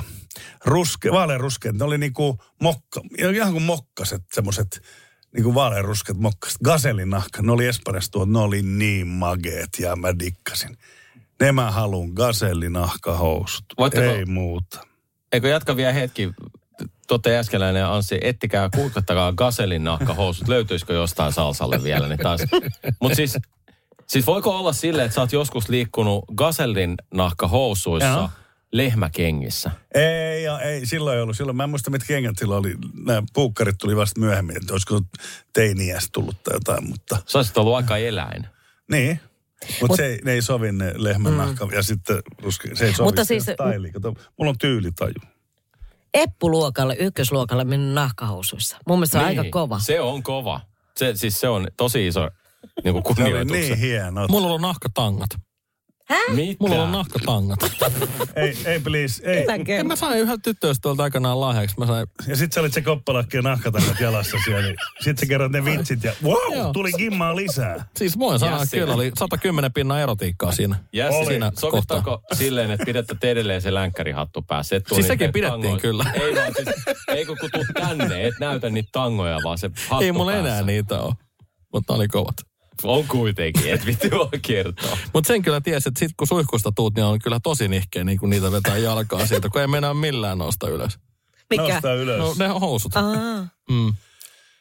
[0.65, 3.01] Ruske, vaaleanruskeat, ne oli niinku mokka,
[3.35, 4.23] ihan kuin mokkaset,
[5.29, 6.59] semmoiset niinku vaaleanruskeat mokkaset.
[6.65, 10.77] Gazellin nahka, ne oli Espanjasta tuot, ne oli niin mageet ja mä dikkasin.
[11.41, 14.81] Ne mä haluun Gazellin nahkahousut, Voitteko- ei muuta.
[15.33, 16.31] Eikö jatka vielä hetki?
[17.09, 20.49] Totte Jäskeläinen ja Anssi, ettikää, kuukattakaa Gaselin nahkahousut.
[20.49, 22.09] Löytyisikö jostain salsalle vielä?
[22.09, 22.41] Niin taas.
[23.01, 23.39] Mutta siis,
[24.07, 28.31] siis voiko olla silleen, että sä oot joskus liikkunut Gaselin nahkahousuissa Joo.
[28.73, 29.71] Lehmäkengissä?
[29.95, 31.37] Ei, ja ei, silloin ei ollut.
[31.37, 32.75] Silloin mä en muista, mitkä kengät silloin oli.
[33.07, 35.01] Nämä puukkarit tuli vasta myöhemmin, että olisiko
[35.53, 38.47] teiniäs tullut tai jotain, mutta Sä olisit ollut aika eläin.
[38.91, 39.21] niin.
[39.81, 41.39] Mutta Mut- se ei, ne ei sovi ne lehmän mm.
[41.39, 43.93] nahka ja sitten ruske, se ei sovi Mutta siis- styliin.
[43.93, 45.15] Kato, mulla on tyylitaju.
[46.15, 48.77] Eppuluokalle, ykkösluokalle mennyt nahkahousuissa.
[48.89, 49.79] Mun mielestä se on Niin, aika kova.
[49.79, 50.61] Se on kova.
[50.97, 52.31] Se, siis se on tosi iso
[52.85, 53.61] niin kuin kunnioituksen.
[53.61, 54.31] niin hienot.
[54.31, 55.29] Mulla on ollut nahkatangat.
[56.35, 56.57] Mitä?
[56.61, 57.59] Mulla on nahkatangat.
[58.37, 59.47] Ei, ei please, ei.
[59.79, 61.77] En mä sain yhdeltä tyttöystävältä aikanaan lahjaksi.
[61.79, 64.63] Mä sain, Ja sit sä olit se koppalakki ja nahkatangat jalassa siellä.
[64.63, 66.73] Niin sit sä kerrot ne vitsit ja wow, Joo.
[66.73, 67.89] tuli gimmaa lisää.
[67.97, 70.77] siis voin sanoa, kyllä oli 110 pinnan erotiikkaa siinä.
[70.93, 74.77] Jässi, Siinä sovittaako silleen, että pidätte edelleen se länkkärihattu päässä?
[74.77, 76.05] Et tuu Siis sekin pidettiin tangoja- kyllä.
[76.15, 76.69] Ei vaan siis,
[77.09, 80.49] ei kun kun tuut tänne, et näytä niitä tangoja, vaan se hattu Ei mulla päässä.
[80.49, 81.15] enää niitä ole.
[81.73, 82.35] Mutta ne oli kovat.
[82.83, 84.99] On kuitenkin, et vittu voi kertoa.
[85.15, 88.19] Mutta sen kyllä tiesi, että sit kun suihkusta tuut, niin on kyllä tosi nihkeä, niin
[88.19, 90.99] kun niitä vetää jalkaa siitä, kun ei mennä millään nosta ylös.
[91.51, 91.63] Mikä?
[91.73, 92.19] Nostaa ylös.
[92.19, 92.97] No ne housut.
[92.97, 93.95] Aa, Mm.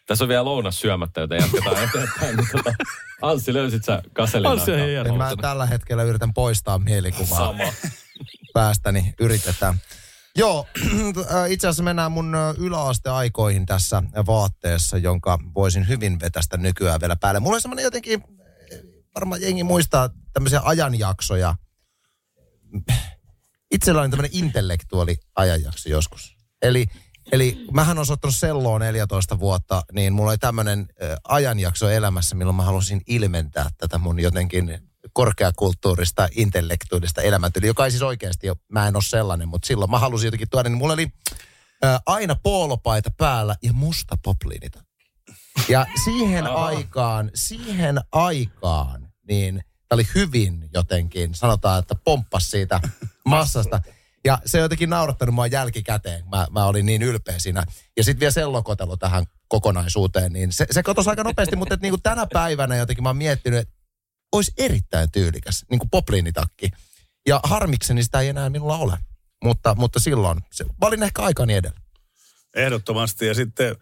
[0.07, 2.37] Tässä on vielä lounas syömättä, joten jatketaan eteenpäin.
[2.51, 2.73] Tota,
[3.21, 5.15] Anssi, löysit sä kaselin Anssi on hieno.
[5.15, 7.63] Mä tällä hetkellä yritän poistaa mielikuvaa Sama.
[8.53, 9.13] päästäni.
[9.19, 9.81] Yritetään.
[10.37, 10.67] Joo,
[11.35, 17.15] äh, itse asiassa mennään mun ö, yläasteaikoihin tässä vaatteessa, jonka voisin hyvin vetästä nykyään vielä
[17.15, 17.39] päälle.
[17.39, 18.79] Mulla on semmoinen jotenkin, äh,
[19.15, 21.55] varmaan jengi muistaa tämmöisiä ajanjaksoja.
[23.71, 26.37] Itsellä oli tämmöinen intellektuaali ajanjakso joskus.
[26.61, 26.85] Eli,
[27.31, 32.55] eli mähän on ottanut selloa 14 vuotta, niin mulla oli tämmöinen äh, ajanjakso elämässä, milloin
[32.55, 34.86] mä halusin ilmentää tätä mun jotenkin
[35.17, 39.99] korkeakulttuurista, intellektuaalista elämäntyyliä, joka ei siis oikeasti ole, mä en ole sellainen, mutta silloin mä
[39.99, 41.07] halusin jotenkin tuoda, niin mulla oli
[41.85, 44.83] äh, aina poolopaita päällä ja musta popliinita.
[45.69, 52.79] Ja siihen aikaan, siihen aikaan, niin tämä oli hyvin jotenkin, sanotaan, että pomppas siitä
[53.25, 53.81] massasta.
[54.25, 56.23] Ja se on jotenkin naurattanut mua jälkikäteen.
[56.29, 57.63] Mä, mä olin niin ylpeä siinä.
[57.97, 61.97] Ja sitten vielä sellokotelo tähän kokonaisuuteen, niin se, se katosi aika nopeasti, mutta et niinku
[61.97, 63.76] tänä päivänä jotenkin mä oon miettinyt, että
[64.31, 66.69] olisi erittäin tyylikäs, niin kuin popliinitakki.
[67.27, 68.97] Ja harmikseni sitä ei enää minulla ole.
[69.43, 71.79] Mutta, mutta silloin, se, mä olin ehkä aikani edellä.
[72.55, 73.25] Ehdottomasti.
[73.25, 73.75] Ja sitten,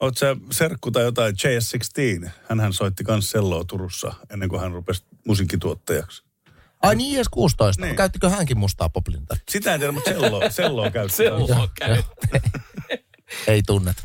[0.00, 2.30] oot sä serkku tai jotain, JS16.
[2.48, 6.22] Hänhän soitti kans selloa Turussa ennen kuin hän rupesi musiikkituottajaksi.
[6.82, 7.30] Ai niin, IS-16.
[7.76, 7.82] Niin.
[7.86, 7.96] Niin.
[7.96, 9.52] Käyttikö hänkin mustaa popliinitakki?
[9.52, 11.16] Sitä en tiedä, mutta selloa, selloa käytti.
[11.16, 12.02] Sello käy.
[13.46, 13.96] Ei tunnet.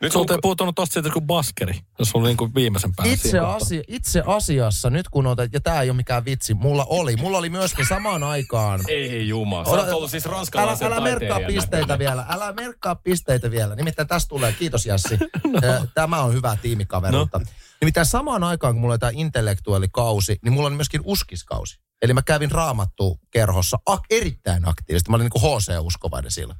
[0.00, 3.12] Nyt Sulta on, ei puuttunut tosta siitä kuin baskeri, jos oli niin kuin viimeisen päällä.
[3.12, 7.16] Itse, asia, itse asiassa, nyt kun otat, ja tämä ei ole mikään vitsi, mulla oli.
[7.16, 8.80] Mulla oli myöskin samaan aikaan.
[8.88, 9.64] ei jumala.
[9.64, 12.26] Sä oot ollut siis älä, ranskalaisen älä merkkaa taiteilijan pisteitä vielä.
[12.28, 13.74] Älä merkkaa pisteitä vielä.
[13.74, 15.18] Nimittäin tästä tulee, kiitos Jassi.
[15.44, 15.86] no.
[15.94, 17.38] Tämä on hyvä tiimikaverilta.
[17.38, 17.44] No.
[17.80, 21.78] Nimittäin samaan aikaan, kun mulla oli tämä intellektuaalikausi, niin mulla oli myöskin uskiskausi.
[22.02, 25.10] Eli mä kävin raamattu kerhossa ak- erittäin aktiivisesti.
[25.10, 26.58] Mä olin niin kuin HC-uskovainen silloin.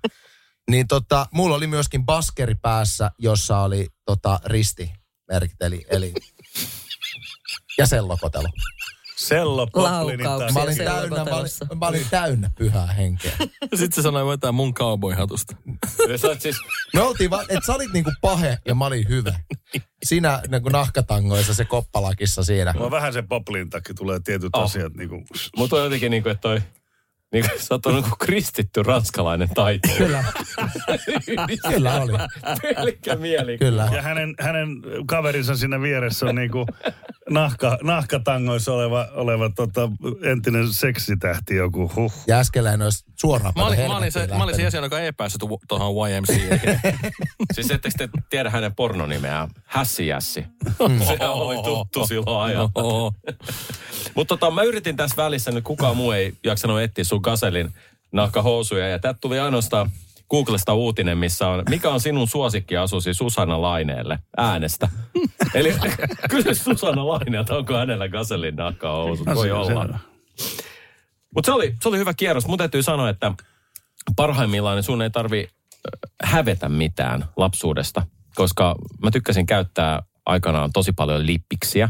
[0.71, 4.93] Niin tota, mulla oli myöskin baskeri päässä, jossa oli tota, risti
[5.33, 6.13] merkit, eli, eli
[7.79, 8.49] ja sellokotelo.
[9.17, 10.55] Sello, popliinit Laukauksia.
[10.55, 13.33] Mä olin, täynnä, mä, olin, mä olin täynnä pyhää henkeä.
[13.63, 15.57] Sitten se sanoi, vetää mun cowboy-hatusta.
[16.39, 16.57] Siis,
[16.95, 19.41] Me oltiin vaan, että sä olit niinku pahe ja mä olin hyvä.
[20.05, 22.73] Sinä niinku nahkatangoissa, se koppalakissa siinä.
[22.73, 24.65] Mulla vähän se popliin takia tulee tietyt Oh.
[24.65, 25.25] asiat niin kuin,
[25.57, 26.63] mut on jotenkin niin kuin, että toi,
[27.33, 30.25] niin kuin, sä oot niin kuin kristitty ranskalainen taiteilija.
[31.27, 32.13] Kyllä, kyllä oli.
[32.75, 33.59] Pelkkä mieli.
[33.59, 33.89] Kyllä.
[33.93, 34.69] Ja hänen, hänen
[35.07, 36.67] kaverinsa siinä vieressä on niinku
[37.31, 39.91] nahka, nahkatangoissa oleva, oleva tota,
[40.23, 41.93] entinen seksitähti joku.
[41.97, 42.13] Huh.
[42.27, 45.39] Jääskeläinen olisi suoraan Mä olin, mä olin, se, mä olin se jäsen, joka ei päässyt
[45.39, 46.35] tu- tuohon YMCA.
[47.55, 49.49] Siis ettekö te tiedä hänen pornonimeään?
[49.65, 50.45] Hässijässi.
[51.09, 52.71] Se oli tuttu silloin ajan.
[54.15, 57.75] Mutta tota, mä yritin tässä välissä, nyt kukaan muu ei jaksanut etsiä sun kaselin
[58.13, 58.89] nahkahousuja.
[58.89, 59.91] Ja täältä tuli ainoastaan
[60.31, 64.89] Googlesta uutinen, missä on, mikä on sinun suosikkiasusi Susanna Laineelle äänestä.
[65.55, 65.75] Eli
[66.31, 69.27] kysy Susanna Laineelta, onko hänellä kaselin nahkahousut.
[69.27, 69.99] Voi Asia olla.
[71.35, 72.47] Mutta se oli, se oli hyvä kierros.
[72.47, 73.33] Mun täytyy sanoa, että
[74.17, 75.49] parhaimmillaan niin sun ei tarvi
[76.23, 81.89] hävetä mitään lapsuudesta, koska mä tykkäsin käyttää aikanaan tosi paljon lippiksiä.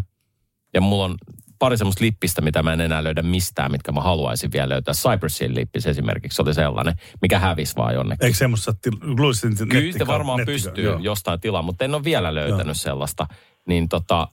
[0.74, 1.16] Ja mulla on
[1.60, 4.94] pari semmoista lippistä, mitä mä en enää löydä mistään, mitkä mä haluaisin vielä löytää.
[4.94, 8.24] Cybersin lippis esimerkiksi oli sellainen, mikä hävisi vaan jonnekin.
[8.26, 10.98] Eikö semmoista, til- luulisin, Kyllä sitä varmaan nettikau- pystyy joo.
[10.98, 13.26] jostain tilaa, mutta en ole vielä löytänyt sellaista.
[13.68, 14.28] Niin tota,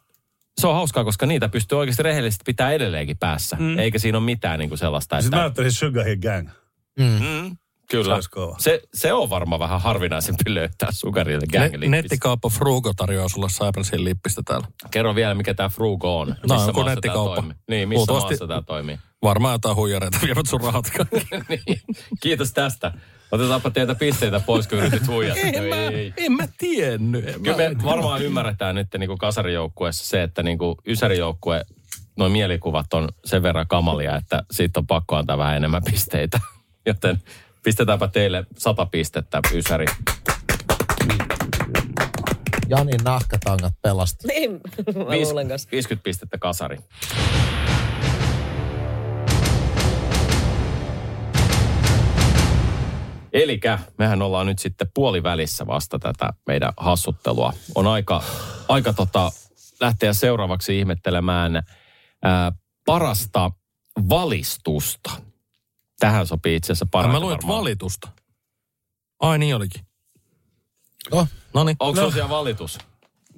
[0.61, 3.57] se on hauskaa, koska niitä pystyy oikeasti rehellisesti pitää edelleenkin päässä.
[3.59, 3.79] Mm.
[3.79, 5.61] Eikä siinä ole mitään niin kuin sellaista, Sitten mä että...
[5.61, 6.49] ajattelin Sugar Hill Gang.
[6.99, 7.17] Mm,
[7.49, 8.19] Se kyllä.
[8.31, 8.55] kova.
[8.59, 14.03] Se, se on varmaan vähän harvinaisempi löytää Sugarille Ne, gang nettikauppa Frugo tarjoaa sulle Cybersin
[14.03, 14.67] lippistä täällä.
[14.91, 16.27] Kerro vielä, mikä tämä Frugo on.
[16.27, 17.35] No, Missä tää nettikauppa.
[17.35, 17.55] toimii?
[17.69, 18.99] Niin, missä Luultavasti- maassa tämä toimii?
[19.23, 21.27] Varmaan jotain huijareita vievät sun rahat kaikki.
[21.67, 21.79] niin.
[22.21, 22.91] Kiitos tästä.
[23.31, 25.39] Otetaanpa teiltä pisteitä pois, kun yritit huijata.
[25.41, 26.13] No ei.
[26.17, 27.27] en mä tiennyt.
[27.27, 31.65] En Kyllä mä, me varmaan ymmärretään nyt niin kuin kasarijoukkueessa se, että niin kuin ysärijoukkue,
[32.17, 36.39] noin mielikuvat on sen verran kamalia, että siitä on pakko antaa vähän enemmän pisteitä.
[36.85, 37.21] Joten
[37.67, 39.85] pistetäänpä teille sata pistettä ysäri.
[42.69, 44.27] Janin nahkatangat pelasti.
[44.27, 44.51] Niin,
[44.95, 45.69] mä Viis- luulen kanssa.
[45.71, 46.77] 50 pistettä kasari.
[53.33, 57.53] Elikä mehän ollaan nyt sitten puolivälissä vasta tätä meidän hassuttelua.
[57.75, 58.23] On aika,
[58.69, 59.31] aika tota,
[59.79, 61.63] lähteä seuraavaksi ihmettelemään
[62.23, 62.51] ää,
[62.85, 63.51] parasta
[64.09, 65.26] valistusta.
[65.99, 67.59] Tähän sopii itse asiassa Ai, parhaiten mä luin, varmaan.
[67.59, 68.07] valitusta.
[69.19, 69.81] Ai niin olikin.
[71.11, 71.77] Oh, No niin.
[71.79, 72.07] Onko no.
[72.07, 72.77] tosiaan valitus?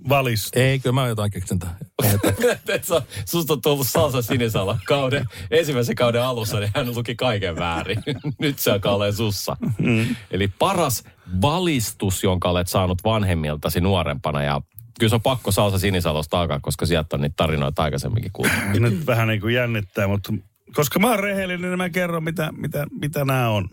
[0.09, 0.59] valistu.
[0.59, 1.75] Ei, kyllä mä jotain keksin tähän.
[3.25, 8.03] Susta on tullut Salsa Sinisalo kauden, ensimmäisen kauden alussa, niin hän luki kaiken väärin.
[8.39, 9.57] Nyt se alkaa olemaan sussa.
[9.77, 10.15] Mm.
[10.31, 11.03] Eli paras
[11.41, 14.61] valistus, jonka olet saanut vanhemmiltasi nuorempana ja
[14.99, 18.53] Kyllä se on pakko Salsa Sinisalosta alkaa, koska sieltä on niitä tarinoita aikaisemminkin kuultu.
[18.79, 20.33] Nyt vähän niin kuin jännittää, mutta
[20.75, 23.69] koska mä oon rehellinen, niin mä kerron, mitä, mitä, mitä nämä on.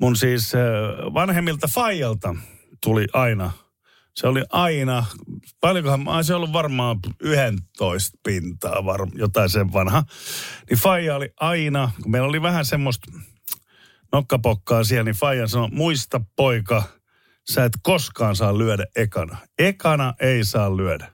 [0.00, 0.52] Mun siis
[1.14, 2.34] vanhemmilta Fajalta
[2.82, 3.50] tuli aina,
[4.18, 5.04] se oli aina,
[5.60, 10.04] paljonkohan, se ollut varmaan 11 pintaa, var, jotain sen vanha.
[10.70, 13.12] Niin Faija oli aina, kun meillä oli vähän semmoista
[14.12, 16.82] nokkapokkaa siellä, niin Faija sanoi, muista poika,
[17.50, 19.36] sä et koskaan saa lyödä ekana.
[19.58, 21.12] Ekana ei saa lyödä.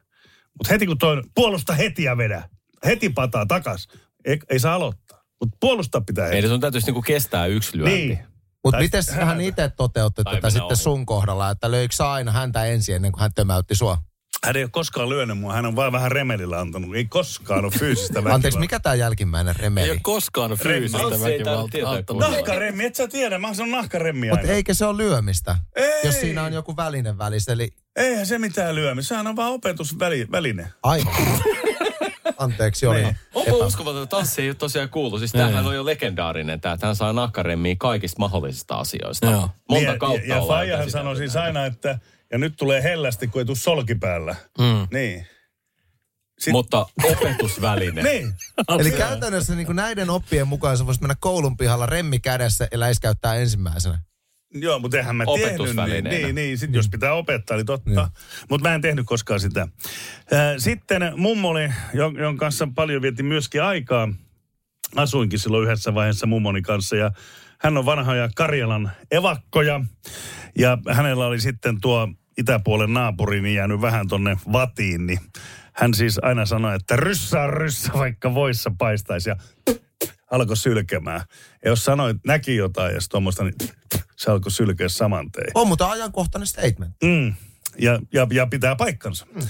[0.58, 2.48] Mutta heti kun toinen, puolusta heti ja vedä.
[2.84, 3.88] Heti pataa takas.
[4.24, 5.24] Ei, ei saa aloittaa.
[5.40, 6.28] Mutta puolustaa pitää.
[6.28, 7.96] Eli sun täytyisi niinku kestää yksi lyönti.
[7.96, 8.18] Niin.
[8.64, 10.76] Mutta miten hän itse toteutti tätä sitten ohi.
[10.76, 13.98] sun kohdalla, että löikö sä aina häntä ensin ennen kuin hän tömäytti sua?
[14.44, 16.96] Hän ei ole koskaan lyönyt mua, hän on vaan vähän remelillä antanut.
[16.96, 18.34] Ei koskaan ole fyysistä väkivaltaa.
[18.34, 19.90] Anteeksi, mikä tämä jälkimmäinen Ei remeli?
[19.90, 22.16] ole koskaan fyysistä ei täällä väkivaltaa.
[22.30, 25.56] Nahkaremmi, et sä tiedä, mä sanon nahkaremmi Mutta eikö se ole lyömistä?
[25.76, 26.06] Ei.
[26.06, 30.72] Jos siinä on joku välinen välissä, eli Eihän se mitään lyömi, sehän on vaan opetusväline.
[30.82, 31.14] aivan.
[32.38, 33.16] Anteeksi, oli Niin.
[33.34, 35.18] Onpa uskomaton, että Tanssi ei ole tosiaan kuullut.
[35.20, 39.26] Siis tämähän on jo legendaarinen tämä, että hän saa nakkaremmiä kaikista mahdollisista asioista.
[39.26, 39.50] Joo.
[39.70, 41.98] Monta Niin, kautta Ja, ja Fajahan käsitelty sanoi siis aina, että
[42.32, 44.36] ja nyt tulee hellästi, kun ei tule solki päällä.
[44.58, 44.88] Mm.
[44.92, 45.26] Niin.
[46.40, 48.02] Sit- Mutta opetusväline.
[48.12, 48.34] Niin.
[48.78, 52.80] Eli käytännössä niin kuin näiden oppien mukaan sä voisit mennä koulun pihalla remmi kädessä ja
[52.80, 53.98] läiskäyttää ensimmäisenä.
[54.54, 56.04] Joo, mutta eihän mä tehnyt niin.
[56.04, 58.10] Niin, niin sit jos pitää opettaa, niin totta.
[58.50, 59.68] Mutta mä en tehnyt koskaan sitä.
[60.58, 64.08] Sitten mummoli, jon- jonka kanssa paljon vietin myöskin aikaa.
[64.96, 67.10] Asuinkin silloin yhdessä vaiheessa mummoni kanssa ja
[67.60, 69.80] hän on vanhoja Karjalan evakkoja.
[70.58, 75.18] Ja hänellä oli sitten tuo itäpuolen naapuri niin jäänyt vähän tonne vatiin, niin
[75.72, 79.30] hän siis aina sanoi, että ryssä on ryssä, vaikka voissa paistaisi.
[79.30, 79.36] Ja
[80.30, 81.20] alkoi sylkemään.
[81.64, 83.54] Ja jos sanoi, näki jotain ja tuommoista, niin
[84.16, 85.50] se alkoi sylkeä saman tein.
[85.54, 86.94] On mutta ajankohtainen statement.
[87.04, 87.34] Mm.
[87.78, 89.26] Ja, ja, ja pitää paikkansa.
[89.34, 89.48] Mm.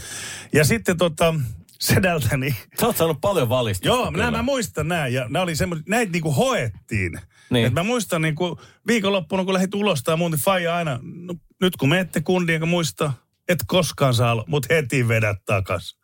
[0.52, 1.34] Ja sitten tota,
[1.80, 3.88] sedältäni, Sä oot saanut paljon valistusta.
[3.88, 7.20] joo, nämä mä muistan nämä, ja nämä oli semmoiset, näitä niinku hoettiin.
[7.50, 7.66] Niin.
[7.66, 11.88] Et mä muistan niinku viikonloppuna, kun lähdit ulos tai muuten Faija aina, no, nyt kun
[11.88, 13.12] menette kundien kanssa muista,
[13.48, 15.96] et koskaan saa, mut heti vedä takas.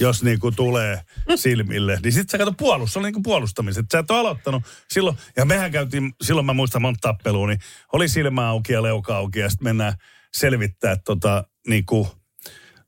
[0.00, 1.00] Jos niinku tulee
[1.36, 1.98] silmille.
[2.02, 3.86] Niin sit sä kato puolus, se oli niinku puolustamiset.
[3.92, 7.58] Sä et ole aloittanut silloin, ja mehän käytiin, silloin mä muistan monta tappelua, niin
[7.92, 9.94] oli silmä auki ja leuka auki ja sitten mennään
[10.34, 12.08] selvittää tota niinku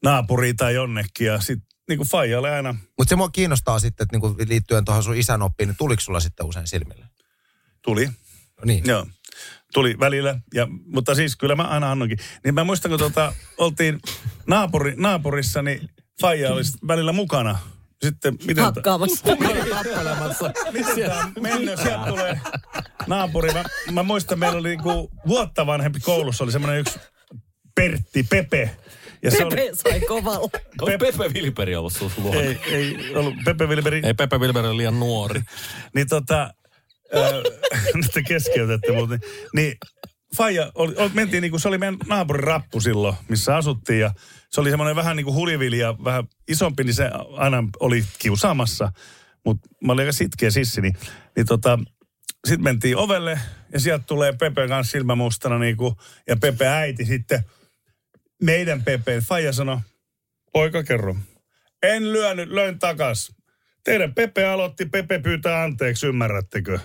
[0.03, 4.37] naapuria tai jonnekin ja sit niinku Faijalle aina Mutta se mua kiinnostaa sitten, että niinku
[4.49, 7.07] liittyen tuohon sun isän oppiin, niin tuliko sulla sitten usein silmille?
[7.87, 8.09] tuli.
[8.65, 8.85] Niin.
[8.87, 9.07] Joo.
[9.73, 12.19] Tuli välillä, ja, mutta siis kyllä mä aina annoinkin.
[12.45, 14.01] Niin mä muistan, kun tota, oltiin
[14.47, 15.89] naapuri, naapurissa, niin
[16.21, 17.59] Faija oli sit välillä mukana.
[18.03, 18.65] Sitten miten...
[18.65, 19.25] Hakkaamassa.
[19.75, 20.53] Tappelemassa.
[20.73, 21.81] Miten on mennyt?
[21.81, 22.41] Sieltä tulee
[23.07, 23.53] naapuri.
[23.53, 26.99] Mä, mä muistan, meillä oli niinku vuotta vanhempi koulussa, oli semmoinen yksi
[27.75, 28.77] Pertti, Pepe.
[29.23, 30.51] Ja se oli, Pepe sai kovalla.
[30.81, 32.41] On Pepe Vilperi ollut sun luona?
[32.41, 34.01] ei, ei ollut Pepe Wilberi.
[34.05, 35.41] Ei Pepe Wilber on liian nuori.
[35.95, 36.55] Niin tota,
[37.95, 39.21] nyt te keskeytätte muuten.
[39.55, 39.77] Niin
[40.37, 44.11] Faija, oli, oli, mentiin niinku, se oli meidän naapurin rappu silloin, missä asuttiin ja
[44.51, 48.93] se oli semmoinen vähän niinku hulivili ja vähän isompi, niin se aina oli kiusaamassa.
[49.45, 50.97] Mutta mä olin aika sitkeä sissi, niin,
[51.37, 51.79] niin tota,
[52.49, 53.41] sitten mentiin ovelle
[53.73, 55.97] ja sieltä tulee Pepe kanssa silmämustana niinku,
[56.29, 57.45] ja Pepe äiti sitten,
[58.43, 59.79] meidän Pepe, Faija sanoi,
[60.53, 61.17] poika kerro,
[61.83, 63.33] en lyönyt, löin takas.
[63.87, 66.79] Teidän Pepe aloitti, Pepe pyytää anteeksi, ymmärrättekö?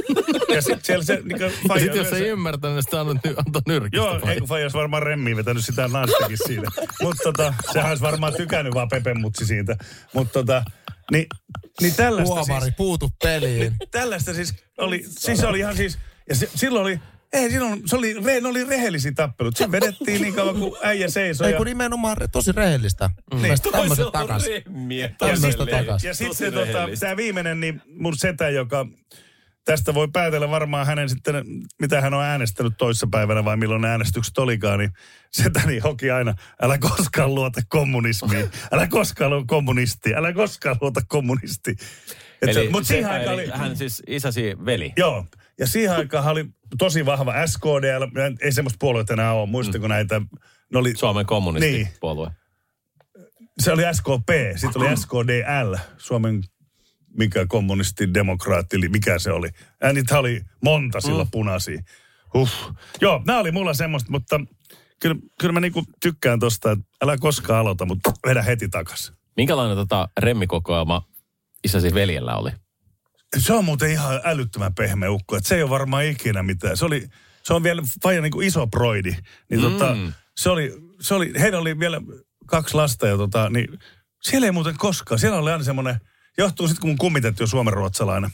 [0.54, 3.16] ja sitten siellä se, niin Ja Faija sitten jos ei se- ymmärtänyt, niin sitten annat,
[3.46, 3.96] antoi nyrkistä.
[3.96, 6.70] Joo, ei kun Faija olisi varmaan remmiin vetänyt sitä naistakin siinä.
[7.02, 9.76] Mutta tota, sehän olisi varmaan tykännyt vaan Pepen mutsi siitä.
[10.14, 10.64] Mutta tota,
[11.10, 11.26] niin,
[11.80, 13.72] niin tällaista Huomari, siis, puutu peliin.
[13.90, 17.00] tällaista siis oli, siis oli ihan siis, ja se, silloin oli,
[17.32, 19.56] ei silloin, se oli, re, ne oli rehellisiä tappelut.
[19.56, 21.46] Se vedettiin niin kauan kuin äijä seisoi.
[21.46, 23.10] Ei ja- kun nimenomaan tosi rehellistä.
[23.34, 23.40] Mm.
[23.72, 24.44] Tämmöiset takas.
[24.46, 25.10] remmiä.
[25.18, 26.04] Tämmöistä Tosi takas.
[26.04, 28.86] Ja sitten se, tota, tämä viimeinen, niin mun setä, joka
[29.64, 31.44] tästä voi päätellä varmaan hänen sitten,
[31.80, 34.90] mitä hän on äänestänyt toissapäivänä vai milloin ne äänestykset olikaan, niin
[35.32, 41.76] setäni hoki aina, älä koskaan luota kommunismiin, älä koskaan luota kommunisti, älä koskaan luota kommunisti.
[42.42, 44.92] Eli Mutta se- siihen aikaan eli oli, Hän siis isäsi veli.
[44.96, 45.26] joo,
[45.58, 46.44] ja siihen aikaan oli
[46.78, 48.04] tosi vahva SKDL,
[48.40, 49.88] ei semmoista puolueita enää ole, muistako mm.
[49.88, 50.20] näitä,
[50.72, 51.26] ne oli, Suomen Niin.
[51.26, 52.30] kommunistipuolue.
[53.60, 56.42] se oli SKP, sitten oli SKDL, Suomen
[57.18, 59.48] mikä kommunisti, demokraatti, eli mikä se oli.
[59.82, 61.82] Ja niitä oli monta silloin punaisia.
[62.34, 62.50] Huh.
[63.00, 64.40] Joo, nämä oli mulla semmoista, mutta
[65.00, 69.12] kyllä, kyllä mä niinku tykkään tosta, että älä koskaan aloita, mutta vedä heti takas.
[69.36, 71.08] Minkälainen tota remmikokoelma
[71.64, 72.50] isäsi veljellä oli?
[73.38, 76.76] Se on muuten ihan älyttömän pehmeä ukko, että se ei ole varmaan ikinä mitään.
[76.76, 77.08] Se oli,
[77.42, 79.16] se on vielä vaija niin kuin iso broidi.
[79.50, 80.12] Niin tota, Mm.
[80.36, 82.00] se oli, se oli, heillä oli vielä
[82.46, 83.78] kaksi lasta ja tota, niin
[84.22, 85.18] siellä ei muuten koskaan.
[85.18, 86.00] Siellä oli aina semmoinen,
[86.38, 88.30] johtuu sitten kun mun kummitettu on suomenruotsalainen.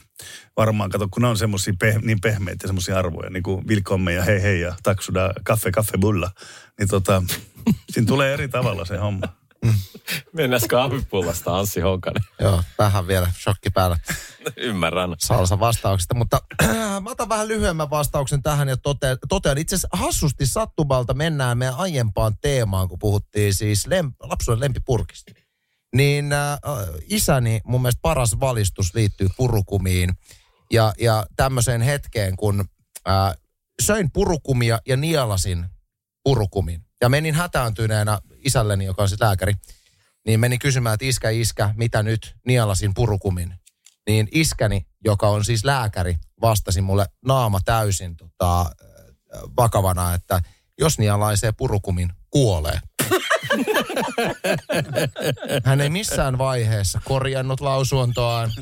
[0.57, 4.13] Varmaan, kato, kun ne on semmoisia peh, niin pehmeitä ja semmoisia arvoja, niin kuin Vilkomme
[4.13, 6.31] ja hei hei ja taksuda kaffe kaffe bulla.
[6.79, 7.23] Niin tota,
[7.93, 9.27] siinä tulee eri tavalla se homma.
[10.33, 12.23] Mennäs kahvipullasta Anssi Honkanen.
[12.41, 13.99] Joo, vähän vielä shokki päällä
[14.57, 15.15] Ymmärrän.
[15.19, 16.41] salsa vastauksesta, mutta
[17.03, 21.77] mä otan vähän lyhyemmän vastauksen tähän ja totean, totean itse asiassa hassusti sattumalta mennään meidän
[21.77, 25.33] aiempaan teemaan, kun puhuttiin siis lem, lapsuuden lempipurkista.
[25.95, 26.59] Niin äh,
[27.11, 30.11] isäni mun mielestä paras valistus liittyy purukumiin
[30.73, 32.65] ja, ja tämmöiseen hetkeen, kun
[33.09, 33.37] äh,
[33.83, 35.67] söin purukumia ja nielasin
[36.25, 36.84] purukumin.
[37.01, 39.55] Ja menin hätääntyneenä isälleni, joka on siis lääkäri,
[40.27, 43.55] niin menin kysymään, että iskä, iskä, mitä nyt nielasin purukumin
[44.07, 48.67] niin iskäni, joka on siis lääkäri, vastasi mulle naama täysin tota, äh,
[49.57, 50.41] vakavana, että
[50.79, 52.81] jos nialaisee purukumin, kuolee.
[55.65, 58.53] Hän ei missään vaiheessa korjannut lausuntoaan.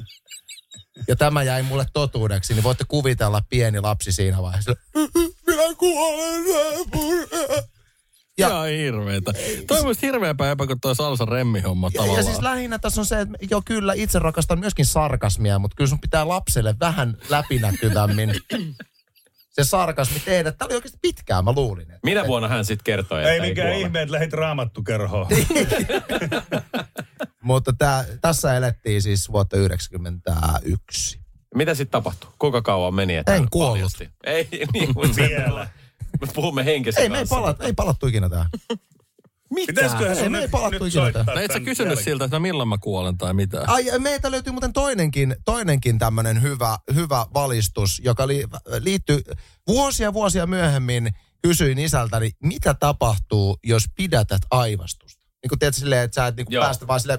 [1.09, 4.75] Ja tämä jäi mulle totuudeksi, niin voitte kuvitella pieni lapsi siinä vaiheessa.
[5.47, 6.45] Minä kuolen.
[8.43, 9.33] Ja, Ihan hirveetä.
[9.67, 12.19] Toi on musta hirveämpää jopa kuin toi salsa remmihomma Ja, tavallaan.
[12.19, 15.89] ja siis lähinnä tässä on se, että joo kyllä itse rakastan myöskin sarkasmia, mutta kyllä
[15.89, 18.31] sun pitää lapselle vähän läpinäkyvämmin
[19.57, 20.53] se sarkasmi tehdä.
[20.53, 21.83] Tämä oli oikeasti pitkään, mä luulin.
[21.91, 23.81] Että Minä vuonna hän sitten kertoi, Ei että mikään kuole?
[23.87, 25.27] ihme, että lähit raamattukerhoon.
[27.43, 31.21] Mutta tää, tässä elettiin siis vuotta 1991.
[31.55, 32.31] Mitä sitten tapahtui?
[32.39, 33.17] Kuinka kauan meni?
[33.17, 33.75] Että En kuollut.
[33.75, 34.11] paljasti?
[34.25, 35.69] Ei, niin kuin Vielä.
[36.27, 37.35] Me puhumme henkisen Ei, me ei, kanssa.
[37.35, 38.47] palat, ei palattu ikinä tähän.
[39.67, 41.39] Pitäisiköhän Ei, sun me ei nyt, palattu nyt ikinä soittaa tähän.
[41.39, 42.05] No et sä kysynyt jälkeen?
[42.05, 43.65] siltä, että milloin mä kuolen tai mitä?
[43.67, 48.45] Ai, ja meiltä löytyy muuten toinenkin, toinenkin tämmöinen hyvä, hyvä valistus, joka li,
[48.81, 49.23] liittyy
[49.69, 51.11] vuosia vuosia myöhemmin.
[51.43, 55.23] Kysyin isältäni, mitä tapahtuu, jos pidätät aivastusta?
[55.43, 56.65] Niin kuin tiedät silleen, että sä et niin Joo.
[56.65, 57.19] päästä vaan silleen,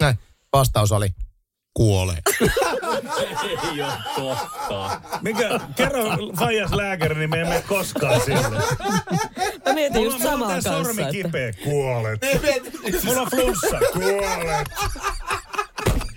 [0.00, 0.18] näin.
[0.52, 1.08] Vastaus oli,
[1.74, 2.18] kuolee.
[3.72, 5.00] Ei ole totta.
[5.22, 6.02] Mikä, kerro
[6.38, 8.40] Faijas lääkäri, niin me emme mene koskaan sinne.
[9.66, 10.84] Mä mietin Mulla, just mulla on samaa kanssa.
[10.84, 11.12] sormi Että...
[11.12, 11.52] kipeä.
[11.64, 12.20] Kuolet.
[13.04, 13.78] Mulla on flunssa.
[13.92, 14.68] Kuolet.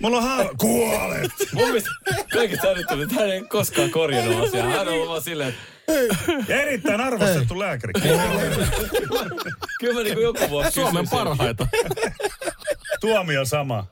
[0.02, 0.50] Mulla on haava.
[0.58, 1.32] Kuolet.
[1.54, 1.90] Mun mielestä
[2.34, 4.68] kaikista älyttömät, että hän ei koskaan korjannut asiaa.
[4.70, 7.94] Hän on vaan silleen, että Ja erittäin arvostettu lääkäri.
[9.80, 11.68] kyllä mä niin joku vuosi Suomen parhaita.
[13.02, 13.86] Tuomio sama.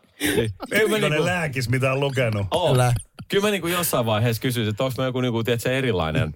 [0.70, 2.48] Kyllä mä niinku- lääkis, mitä on lukenut.
[2.52, 2.72] Oo.
[2.72, 2.94] Kyllä.
[3.28, 6.34] Kyllä mä niinku jossain vaiheessa kysyisin, että onko mä joku niinku, tiedätkö, erilainen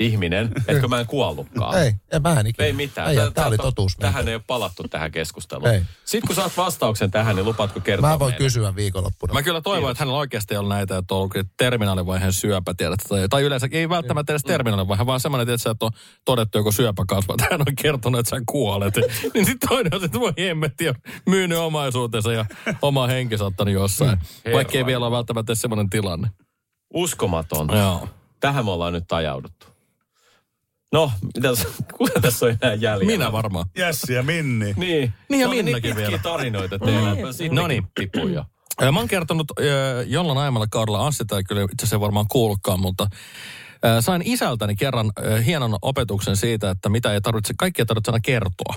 [0.00, 1.78] ihminen, etkö mä en kuollutkaan.
[1.82, 2.66] Ei, en mä en ikinä.
[2.66, 3.10] Ei mitään.
[3.10, 3.96] Ei, tää oli totuus.
[3.96, 5.70] Tähän ei ole palattu tähän keskusteluun.
[5.70, 5.82] Ei.
[6.04, 8.44] Sitten kun saat vastauksen tähän, niin lupaatko kertoa Mä voin meille?
[8.44, 9.34] kysyä viikonloppuna.
[9.34, 13.28] Mä kyllä toivon, että hänellä oikeasti on näitä, että on ollut terminaalivaiheen syöpä, tiedät, tai,
[13.28, 15.90] tai yleensä ei välttämättä edes terminaalivaihe, vaan semmoinen, tiedät, että on
[16.24, 18.94] todettu joku syöpäkasva, että hän on kertonut, että sä kuolet.
[19.34, 20.94] niin sitten toinen on, se, että voi hemmetti ja
[21.26, 22.44] myynyt omaisuutensa ja
[22.82, 24.18] oma henki saattanut jossain.
[24.44, 24.52] Mm.
[24.52, 26.30] Vaikka ei vielä ole välttämättä semmoinen tilanne.
[26.94, 27.76] Uskomatonta.
[27.76, 28.08] Joo.
[28.40, 29.71] Tähän me ollaan nyt ajauduttu.
[30.92, 31.66] No, mitäs,
[31.98, 33.04] kuka tässä on enää jäljellä?
[33.04, 33.66] Minä varmaan.
[33.78, 34.74] Jässi ja Minni.
[34.76, 35.12] Niin.
[35.28, 36.18] Niin ja oli Minnakin niin vielä.
[36.18, 37.16] tarinoita teillä.
[37.50, 37.86] No niin.
[37.94, 38.44] tipuin jo.
[38.80, 39.46] Ja Mä oon kertonut
[40.06, 43.06] jollain aiemmalla kaudella, Anssi tai kyllä itse asiassa varmaan kuullutkaan, mutta
[44.00, 45.12] sain isältäni kerran
[45.46, 48.74] hienon opetuksen siitä, että mitä ei tarvitse, kaikki ei tarvitse aina kertoa.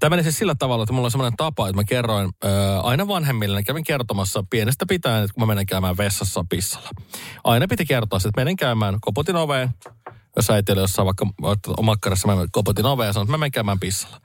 [0.00, 2.30] Tämä meni siis sillä tavalla, että mulla on semmoinen tapa, että mä kerroin
[2.82, 6.90] aina vanhemmille, niin kävin kertomassa pienestä pitäen, että kun mä menen käymään vessassa pissalla.
[7.44, 9.70] Aina piti kertoa, että menen käymään, koputin oveen,
[10.36, 11.26] jos äiti oli jossain vaikka
[11.76, 14.20] omakkarassa, mä koputin oveen ja sanoin, että mä menen käymään pissalla.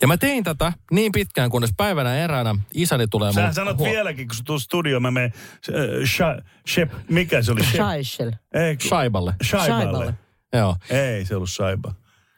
[0.00, 3.86] Ja mä tein tätä niin pitkään, kunnes päivänä eräänä isäni tulee Sähän mun sanot huo-
[3.90, 5.32] vieläkin, kun sä tulet studioon, mä menen,
[5.68, 7.60] äh, shep, mikä se oli?
[7.60, 9.34] Kun- Shaiballe.
[9.44, 10.14] Shaiballe.
[10.52, 10.76] Joo.
[10.90, 11.94] Ei se ollut Shaiba.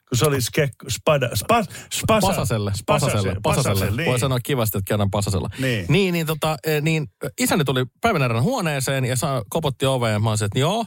[0.09, 3.97] Kun se oli skekko, spada, spas, spasa, Pasaselle, pasaselle, pasaselle.
[3.97, 4.11] niin.
[4.11, 5.49] Voi sanoa kivasti, että käydään pasasella.
[5.59, 5.87] Niin.
[5.89, 7.07] Niin, niin, tota, eh, niin
[7.41, 10.85] isäni tuli päivän erään huoneeseen ja saa, kopotti oveen ja mä olisin, että joo,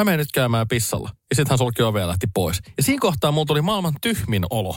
[0.00, 1.10] mä menen nyt käymään pissalla.
[1.30, 2.60] Ja sitten hän sulki ovea ja lähti pois.
[2.76, 4.76] Ja siinä kohtaa mulla tuli maailman tyhmin olo.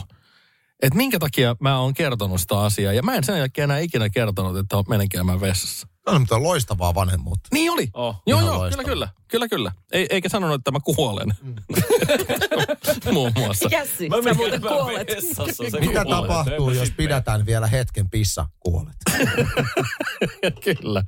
[0.82, 2.92] Että minkä takia mä oon kertonut sitä asiaa.
[2.92, 5.86] Ja mä en sen jälkeen enää ikinä kertonut, että menen käymään vessassa.
[6.06, 7.48] On mitä loistavaa vanhemmuutta.
[7.52, 7.88] Niin oli.
[7.94, 8.22] Oh.
[8.26, 8.84] Joo, joo, loistavaa.
[8.84, 9.08] kyllä, kyllä.
[9.28, 9.72] Kyllä, kyllä.
[9.92, 11.34] Ei, eikä sanonut, että mä kuolen.
[13.12, 13.68] Muun muassa.
[13.72, 15.08] Jässi, Mä sä menen muuten kuolet.
[15.08, 16.04] vessassa, Mitä kuolee.
[16.04, 18.96] tapahtuu, jos pidätään vielä hetken pissa, kuolet?
[20.64, 21.02] kyllä.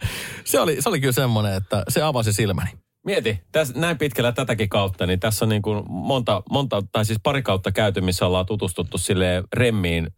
[0.45, 2.71] Se oli, se oli kyllä semmoinen, että se avasi silmäni.
[3.09, 7.19] Mieti, tässä, näin pitkällä tätäkin kautta, niin tässä on niin kuin monta, monta, tai siis
[7.23, 10.09] pari kautta käyty, missä ollaan tutustuttu sille remmiin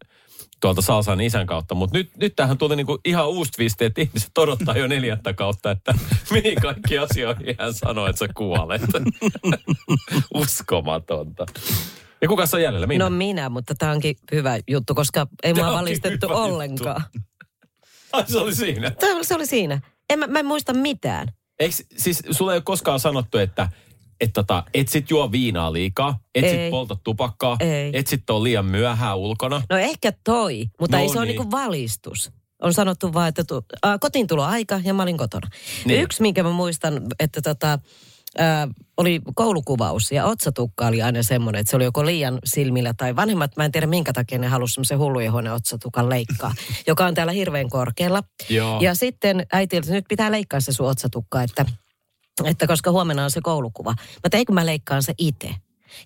[0.61, 1.75] tuolta Salsan isän kautta.
[1.75, 5.71] Mutta nyt, nyt tähän tuli niinku ihan uusi twisti, että ihmiset odottaa jo neljättä kautta,
[5.71, 5.93] että
[6.33, 8.81] mihin kaikki asioihin hän sanoi, että sä kuolet.
[10.35, 11.45] Uskomatonta.
[12.21, 12.87] Ja kuka on jäljellä?
[12.87, 13.03] Minä?
[13.03, 16.37] No minä, mutta tämä onkin hyvä juttu, koska ei mua valistettu juttu.
[16.37, 17.03] ollenkaan.
[18.13, 18.91] Ai, se oli siinä.
[18.91, 19.81] Tämä, se oli siinä.
[20.09, 21.27] En, mä, mä en muista mitään.
[21.61, 23.69] Eikö, siis sulle ei ole koskaan sanottu, että
[24.21, 26.71] et tota, et sit juo viinaa liikaa, et sit Ei.
[26.71, 27.91] polta tupakkaa, Ei.
[27.93, 29.61] et sit ole liian myöhään ulkona.
[29.69, 31.37] No ehkä toi, mutta No ei se ole niin.
[31.37, 32.31] niinku valistus.
[32.61, 35.47] On sanottu vaan, että tu, äh, kotiin tulo aika ja mä olin kotona.
[35.85, 36.01] Niin.
[36.01, 37.79] Yksi, minkä mä muistan, että tota,
[38.39, 43.15] äh, oli koulukuvaus ja otsatukka oli aina semmoinen, että se oli joko liian silmillä tai
[43.15, 46.53] vanhemmat, mä en tiedä minkä takia ne halusi semmoisen hullujen otsatukan leikkaa,
[46.87, 48.23] joka on täällä hirveän korkealla.
[48.49, 48.81] Joo.
[48.81, 51.65] Ja sitten äiti, että nyt pitää leikkaa se sun otsatukka, että,
[52.43, 53.89] että koska huomenna on se koulukuva.
[53.99, 55.49] Mä tein, kun mä leikkaan se itse.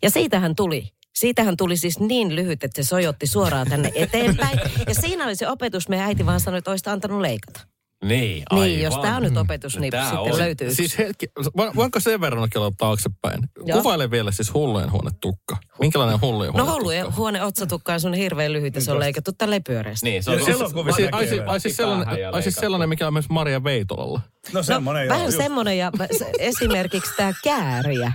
[0.03, 0.87] Ja siitähän tuli.
[1.15, 4.59] Siitähän tuli siis niin lyhyt, että se sojotti suoraan tänne eteenpäin.
[4.87, 7.74] Ja siinä oli se opetus, meidän äiti vaan sanoi, että olisit antanut leikata.
[8.07, 8.67] Niin, aivan.
[8.67, 10.37] Niin, jos tämä on nyt opetus, niin Tää sitten on.
[10.37, 10.73] löytyy.
[10.73, 13.39] Siis hetki, vo- voinko sen verran kello taaksepäin?
[13.65, 13.77] Joo.
[13.77, 15.57] Kuvaile vielä siis hullujen huonetukka.
[15.79, 16.81] Minkälainen hullujen No huonetukka?
[16.81, 20.09] hullujen huone otsatukka on sun hirveän lyhyt ja se on leikattu tälleen pyöreästi.
[20.09, 20.61] Niin, se on Ai, siis,
[21.11, 24.21] ai, siis, ai, siis sellainen, ai siis sellainen, mikä on myös Maria Veitolalla.
[24.53, 25.37] No semmoinen Vähän just.
[25.37, 25.91] semmoinen ja
[26.39, 28.11] esimerkiksi tämä kääriä.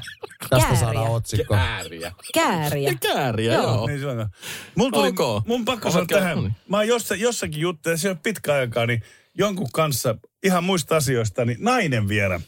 [0.51, 0.81] Tästä Kääriä.
[0.81, 1.55] saadaan otsikko.
[1.55, 2.13] ääriä.
[2.35, 2.91] Kääriä.
[2.91, 3.63] Ja kääriä, Joo.
[3.63, 3.87] joo.
[3.87, 4.29] Niin se on.
[4.75, 5.47] Mulla tuli, Ok.
[5.47, 6.39] mun pakko sanoa käynyt- tähän.
[6.45, 6.57] niin.
[6.69, 9.03] Mä oon jossa, jossakin juttu, ja se ei ole pitkä aikaa, niin
[9.39, 12.41] jonkun kanssa ihan muista asioista, niin nainen vielä.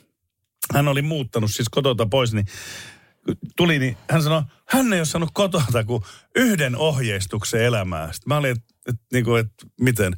[0.75, 2.47] Hän oli muuttanut siis kotota pois, niin
[3.57, 6.03] tuli, niin hän sanoi, hän ei ole saanut kotota kuin
[6.37, 8.13] yhden ohjeistuksen elämää.
[8.13, 9.49] Sitten mä olin, että et, niinku, et,
[9.81, 10.13] miten?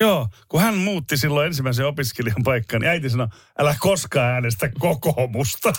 [0.00, 5.72] Joo, kun hän muutti silloin ensimmäisen opiskelijan paikkaan, niin äiti sanoi, älä koskaan äänestä kokoomusta.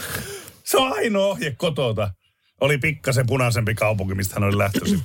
[0.64, 2.14] Se on ainoa ohje kotota.
[2.62, 5.04] Oli pikkasen punaisempi kaupunki, mistä hän oli lähtöisin.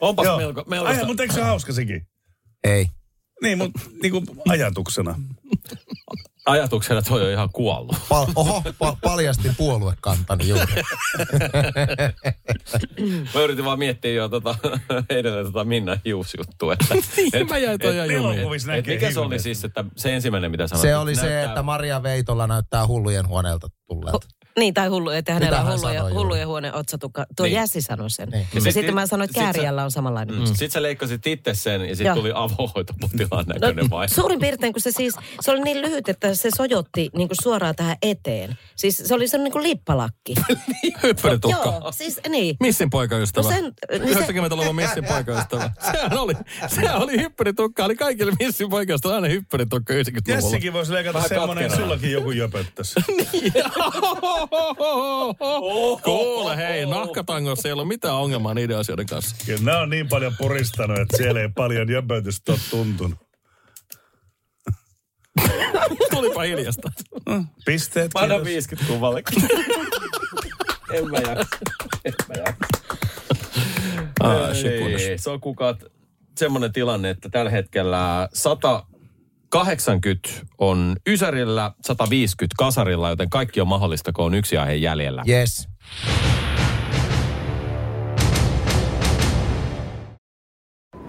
[0.00, 0.38] Onpas Joo.
[0.38, 2.06] melko, Ai, mutta eikö se hauska sekin?
[2.64, 2.86] Ei.
[3.42, 5.14] Niin, mutta niin kuin ajatuksena.
[6.46, 7.96] Ajatuksena toi on ihan kuollut.
[8.08, 10.72] Pal- oho, pa- paljastin puoluekantani juuri.
[13.34, 14.54] Mä yritin vaan miettiä jo tota,
[15.10, 16.72] edelleen tota Minna hiusjuttua.
[16.72, 16.94] Että,
[17.32, 18.14] et, Mä jäin toi.
[18.14, 20.82] Elokuvissa et näkee mikä se oli siis, että se ensimmäinen mitä sanoit?
[20.82, 24.28] Se oli se, että Maria Veitola näyttää hullujen huoneelta tulleelta.
[24.58, 27.26] Niin, tai hullu, että hänellä on hän hulluja, hulluja huone otsatukka.
[27.36, 27.50] Tuo Niin.
[27.50, 27.60] niin.
[27.60, 28.28] Jässi sanoi sen.
[28.28, 28.38] Niin.
[28.38, 28.48] Niin.
[28.54, 30.38] Ja sit- sitten mä sanoin, että kääriällä on samanlainen.
[30.38, 30.46] Mm.
[30.46, 34.08] Sitten sä leikkasit itse sen ja sitten tuli avohoitopotilaan näköinen vai?
[34.08, 37.76] Suurin piirtein, kun se siis, se oli niin lyhyt, että se sojotti niin kuin suoraan
[37.76, 38.58] tähän eteen.
[38.76, 40.34] Siis se oli semmoinen niin kuin lippalakki.
[41.02, 41.68] Hyppyritukka.
[41.80, 42.56] Joo, siis niin.
[42.60, 43.44] Missin poikaystävä.
[43.48, 43.72] No sen-
[44.04, 45.70] niin se- 90-luvun Missin poikaystävä.
[45.92, 46.34] Sehän oli,
[46.66, 47.84] sehän oli hyppyritukka.
[47.84, 50.34] Oli kaikille Missin poikaystävä aina hyppyritukka 90-luvulla.
[50.36, 52.94] Jessikin voisi leikata semmoinen, sullakin joku jöpöttäisi.
[56.04, 59.36] Kuule, hei, nahkatangossa ei ole mitään ongelmaa niiden asioiden kanssa.
[59.46, 63.18] Kyllä nämä on niin paljon puristanut, että siellä ei paljon jöpötystä ole tuntunut.
[66.10, 66.92] Tulipa hiljasta.
[67.66, 68.52] Pisteet, Mä annan kiitos.
[68.52, 69.22] 50 kuvalle.
[70.92, 71.56] en mä jaksa.
[72.04, 72.66] En mä jaksa.
[74.20, 74.50] Ah.
[74.64, 75.76] Ei, se on kukaan
[76.38, 78.28] semmoinen tilanne, että tällä hetkellä
[79.52, 80.28] 180
[80.58, 85.22] on Ysärillä, 150 Kasarilla, joten kaikki on mahdollista, kun on yksi aihe jäljellä.
[85.28, 85.68] Yes.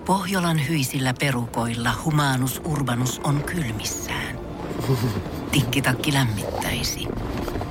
[0.05, 4.39] Pohjolan hyisillä perukoilla humanus urbanus on kylmissään.
[5.51, 7.07] Tikkitakki lämmittäisi.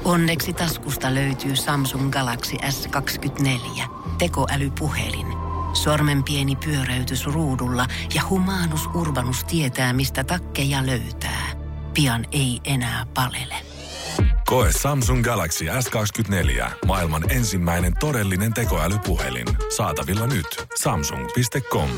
[0.05, 3.83] Onneksi taskusta löytyy Samsung Galaxy S24
[4.19, 5.46] tekoälypuhelin.
[5.77, 11.47] Sormen pieni pyöräytys ruudulla ja humanus urbanus tietää, mistä takkeja löytää.
[11.95, 13.55] Pian ei enää palele.
[14.47, 16.71] Koe Samsung Galaxy S24.
[16.87, 19.47] Maailman ensimmäinen todellinen tekoälypuhelin.
[19.77, 20.47] Saatavilla nyt.
[20.81, 21.91] Samsung.com.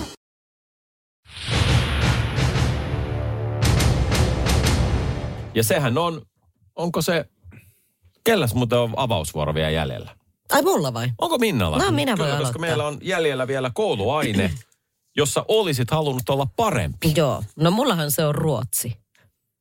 [5.55, 6.22] Ja sehän on,
[6.76, 7.24] onko se,
[8.24, 10.17] kelläs muuten on avausvuoro vielä jäljellä?
[10.53, 11.11] Ai mulla vai?
[11.18, 11.78] Onko Minnalla?
[11.78, 12.61] No, minä voin Kyllä, koska aloittaa.
[12.61, 14.51] meillä on jäljellä vielä kouluaine,
[15.16, 17.12] jossa olisit halunnut olla parempi.
[17.16, 17.42] Joo.
[17.57, 18.96] No mullahan se on ruotsi.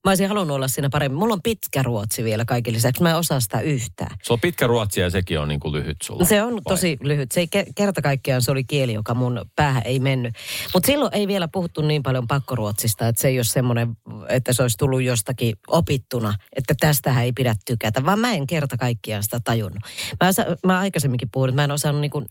[0.06, 1.20] Mä olisin halunnut olla siinä paremmin.
[1.20, 3.04] Mulla on pitkä ruotsi vielä kaiken lisäksi.
[3.04, 4.16] Mä en osaa sitä yhtään.
[4.24, 6.26] Se on pitkä ruotsi ja sekin on niin kuin lyhyt sulla.
[6.26, 6.62] Se on Vai?
[6.68, 7.32] tosi lyhyt.
[7.32, 10.34] Se ei ke- kerta kaikkiaan se oli kieli, joka mun päähän ei mennyt.
[10.74, 13.98] Mutta silloin ei vielä puhuttu niin paljon pakkoruotsista, että se ei ole semmoinen,
[14.30, 18.78] että se olisi tullut jostakin opittuna, että tästähän ei pidä tykätä, vaan mä en kerta
[18.78, 19.84] kaikkiaan sitä tajunnut.
[20.24, 22.26] Mä, osa, mä aikaisemminkin puhunut, että mä en osannut niinku,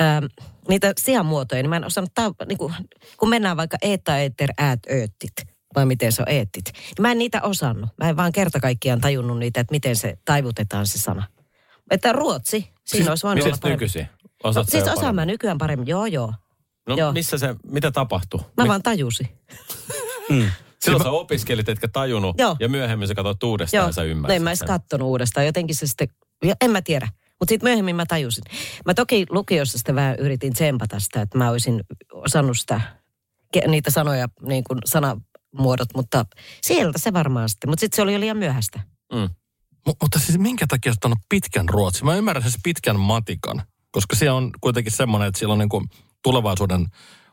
[0.00, 0.24] ähm,
[0.68, 2.72] niitä sijamuotoja, niin mä en osannut, ta- niinku,
[3.16, 5.57] kun mennään vaikka eeta, eeter, äät, ööttit.
[5.74, 6.64] Vai miten se on eettit.
[6.64, 7.90] Niin mä en niitä osannut.
[8.02, 11.26] Mä en vaan kerta kaikkiaan tajunnut niitä, että miten se taivutetaan se sana.
[11.90, 13.74] Että ruotsi, siinä olisi voinut olla Miten paremmin.
[13.74, 14.08] nykyisin?
[14.44, 16.34] No, siis osaan mä nykyään paremmin, joo joo.
[16.88, 17.12] No joo.
[17.12, 18.40] missä se, mitä tapahtui?
[18.56, 19.28] Mä vaan tajusin.
[20.82, 22.56] Silloin sä opiskelit, etkä tajunnut, Joo.
[22.60, 25.46] ja myöhemmin sä katsoit uudestaan Joo, ja sä no ymmärsit en mä edes kattonut uudestaan.
[25.46, 26.08] Jotenkin se sitten,
[26.44, 27.08] ja en mä tiedä.
[27.38, 28.44] Mutta sitten myöhemmin mä tajusin.
[28.86, 31.80] Mä toki lukiossa sitten vähän yritin tsempata sitä, että mä olisin
[32.12, 32.80] osannut sitä,
[33.66, 34.78] niitä sanoja, niin kuin
[35.52, 36.24] sanamuodot, mutta
[36.62, 37.70] sieltä se varmaan sitten.
[37.70, 38.80] Mutta sitten se oli jo liian myöhäistä.
[39.12, 39.28] Mm.
[39.88, 42.06] M- mutta siis minkä takia oot ottanut pitkän ruotsin?
[42.06, 45.84] Mä ymmärrän siis pitkän matikan, koska se on kuitenkin semmoinen, että siellä on niin kuin
[46.22, 46.86] tulevaisuuden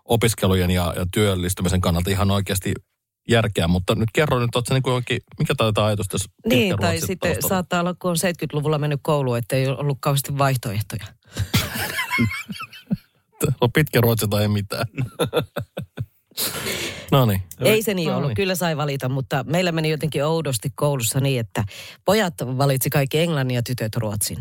[0.06, 2.74] opiskelujen ja, ja työllistymisen kannalta ihan oikeasti
[3.30, 7.00] järkeä, mutta nyt kerro nyt, sä niin kuin oikein, mikä taitaa ajatus tässä Niin, tai
[7.00, 7.50] sitten taustalla?
[7.50, 11.06] saattaa olla, kun on 70-luvulla mennyt kouluun, että ei ollut kauheasti vaihtoehtoja.
[13.62, 14.86] on pitkä ruotsi tai ei mitään.
[17.12, 17.42] no niin.
[17.60, 18.36] Ei se niin No ollut, niin.
[18.36, 21.64] kyllä sai valita, mutta meillä meni jotenkin oudosti koulussa niin, että
[22.06, 24.38] pojat valitsi kaikki englannin ja tytöt ruotsin.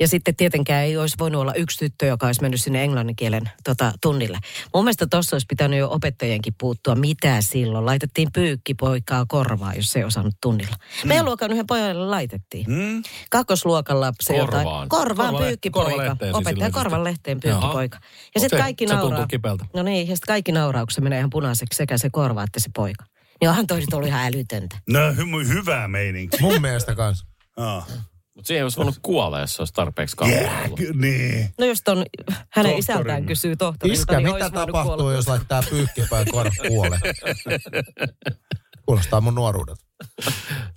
[0.00, 3.50] Ja sitten tietenkään ei olisi voinut olla yksi tyttö, joka olisi mennyt sinne englannin kielen
[3.64, 4.38] tota, tunnille.
[4.74, 6.94] Mun mielestä tuossa olisi pitänyt jo opettajienkin puuttua.
[6.94, 7.86] Mitä silloin?
[7.86, 10.76] Laitettiin pyykkipoikaa korvaa, jos se ei osannut tunnilla.
[11.04, 11.08] Mm.
[11.08, 12.66] Meidän luokan yhden pojalle laitettiin.
[12.68, 13.02] Mm?
[13.30, 14.64] Kakkosluokalla se Korvaan.
[14.64, 14.88] jotain.
[14.88, 16.16] Korvaan Korvale- pyykkipoika.
[16.20, 17.98] siis Opettaja korvan lehteen pyykkipoika.
[18.34, 19.26] Ja sitten kaikki se nauraa.
[19.74, 22.60] No niin, ja sitten kaikki nauraa, kun se menee ihan punaiseksi sekä se korva että
[22.60, 23.04] se poika.
[23.40, 24.76] Niin onhan toiset ollut ihan älytöntä.
[24.88, 26.36] No hy- hyvää meininki.
[26.40, 27.26] Mun mielestä kanssa.
[27.56, 27.88] Ah.
[28.38, 30.80] Mutta siihen olisi voinut kuolla, jos se olisi tarpeeksi kauan Yeah, ollut.
[30.94, 31.50] niin.
[31.58, 32.06] No jos ton hänen
[32.54, 32.78] Tohtorin.
[32.78, 35.12] isältään kysyy tohtorilta, Iskä, niin mitä tapahtuu, kuolla.
[35.12, 36.98] jos laittaa pyykkipään korva kuolee?
[38.86, 39.84] Kuulostaa mun nuoruudelta.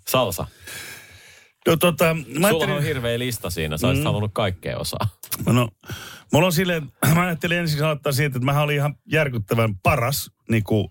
[0.09, 0.47] Salsa,
[1.67, 5.07] No, tota, mä sulla ajattelin, on hirveä lista siinä, sä olisit halunnut kaikkea osaa.
[5.45, 5.67] no,
[6.33, 10.63] mulla on silleen, mä ajattelin ensin aloittaa siitä, että mä olin ihan järkyttävän paras niin
[10.63, 10.87] kuin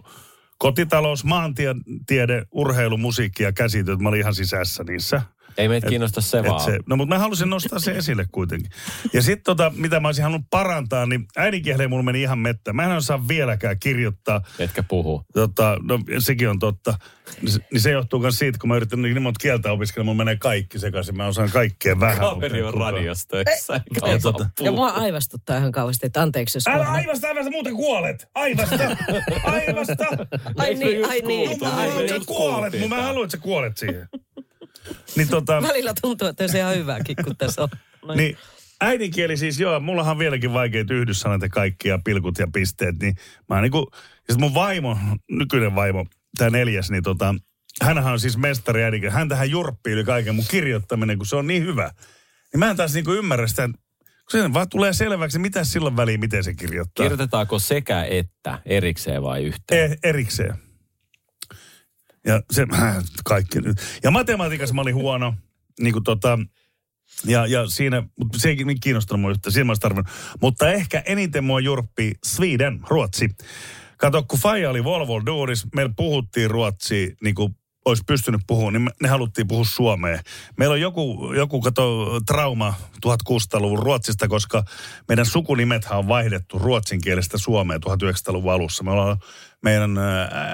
[0.59, 3.99] kotitalous, maantiede, urheilu, musiikki ja käsityöt.
[4.01, 5.23] Mä olin ihan sisässä niissä.
[5.61, 6.61] Ei meitä kiinnosta se Et vaan.
[6.65, 8.71] se, no mutta mä halusin nostaa se esille kuitenkin.
[9.13, 12.73] Ja sitten tota, mitä mä olisin halunnut parantaa, niin äidinkieleen mulla meni ihan mettä.
[12.73, 14.41] Mä en osaa vieläkään kirjoittaa.
[14.59, 15.25] Etkä puhu.
[15.35, 16.95] Tota, no sekin on totta.
[17.43, 20.17] Niin se- Niin se johtuu myös siitä, kun mä yritän niin monta kieltä opiskella, mulla
[20.17, 21.17] menee kaikki sekaisin.
[21.17, 22.19] Mä osaan kaikkea vähän.
[22.19, 22.75] Kaveri on
[23.29, 23.81] töissä.
[24.07, 26.69] eikä tota- Ja mua aivastuttaa ihan kauheasti, että anteeksi jos...
[26.69, 28.29] Älä aivasta, aivasta, muuten kuolet.
[28.35, 28.77] Aivasta,
[29.45, 30.05] aivasta.
[30.57, 31.61] Ai niin, ai niin.
[31.61, 34.09] Mä haluan, että sä kuolet siihen.
[35.17, 35.63] Niin tota...
[35.69, 37.69] Välillä tuntuu, että se ihan hyvääkin, kun tässä on.
[38.03, 38.17] Noin.
[38.17, 38.37] Niin
[38.81, 43.15] äidinkieli siis, joo, mullahan on vieläkin vaikeat yhdyssanat ja kaikki ja pilkut ja pisteet, niin
[43.49, 43.91] mä niinku,
[44.31, 44.99] sit mun vaimo,
[45.31, 46.07] nykyinen vaimo,
[46.39, 47.35] tämä neljäs, niin tota,
[47.83, 49.15] hänhän on siis mestari äidinkieli.
[49.15, 51.91] Hän tähän jurppii yli kaiken mun kirjoittaminen, kun se on niin hyvä.
[52.53, 53.69] Niin mä en taas niinku ymmärrä sitä,
[54.31, 57.05] kun se vaan tulee selväksi, mitä silloin väliin, miten se kirjoittaa.
[57.05, 59.93] Kirjoitetaanko sekä että erikseen vai yhteen?
[59.93, 60.70] E- erikseen.
[62.27, 62.67] Ja se,
[63.25, 63.77] kaikki nyt.
[64.03, 65.35] Ja matematiikassa mä olin huono,
[65.81, 66.39] niin kuin tota,
[67.27, 70.03] ja, ja siinä, mutta se ei niin kiinnostanut mua yhtään, siinä mä.
[70.41, 73.29] Mutta ehkä eniten mua jurppi Sweden, Ruotsi.
[73.97, 78.91] Kato, kun Faija oli Volvo duunis, meillä puhuttiin ruotsia, niin kuin olisi pystynyt puhumaan, niin
[79.03, 80.21] ne haluttiin puhua suomea.
[80.59, 82.75] Meillä on joku, joku kato, trauma
[83.07, 84.65] 1600-luvun Ruotsista, koska
[85.09, 88.85] meidän sukunimethän on vaihdettu ruotsinkielestä Suomeen 1900-luvun alussa.
[88.85, 89.17] Me ollaan,
[89.63, 89.99] meidän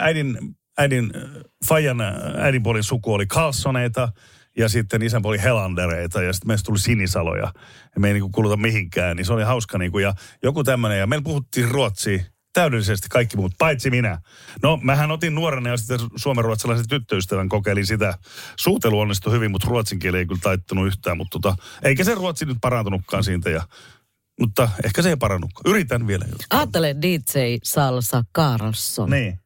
[0.00, 0.38] äidin,
[0.78, 1.22] äidin, ää,
[1.68, 4.08] Fajan ää, äidinpuolin suku oli Carlsoneita,
[4.56, 7.52] ja sitten isän puoli Helandereita, ja sitten meistä tuli sinisaloja.
[7.94, 11.06] Ja me ei niinku kuluta mihinkään, niin se oli hauska niinku, ja joku tämmöinen, ja
[11.06, 12.18] meillä puhuttiin ruotsia
[12.52, 14.20] täydellisesti kaikki muut, paitsi minä.
[14.62, 18.14] No, mähän otin nuorena ja sitten suomenruotsalaisen tyttöystävän kokeilin sitä.
[18.56, 22.44] Suutelu onnistui hyvin, mutta ruotsin kieli ei kyllä taittunut yhtään, mutta tota, eikä se ruotsi
[22.44, 23.50] nyt parantunutkaan siitä.
[23.50, 23.62] Ja,
[24.40, 25.70] mutta ehkä se ei parannutkaan.
[25.70, 26.24] Yritän vielä.
[26.50, 29.10] Ajattele DJ Salsa Carlson.
[29.10, 29.38] Niin.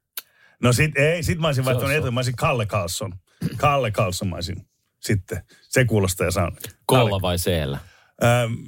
[0.62, 1.96] No sit, ei, sit mä olisin vaihtanut se.
[1.96, 3.12] eteen, mä olisin Kalle Carlson.
[3.56, 4.68] Kalle Carlson mä olisin
[5.00, 5.44] sitten.
[5.68, 6.56] Se kuulostaa ja saan.
[6.86, 7.78] Koolla vai seellä?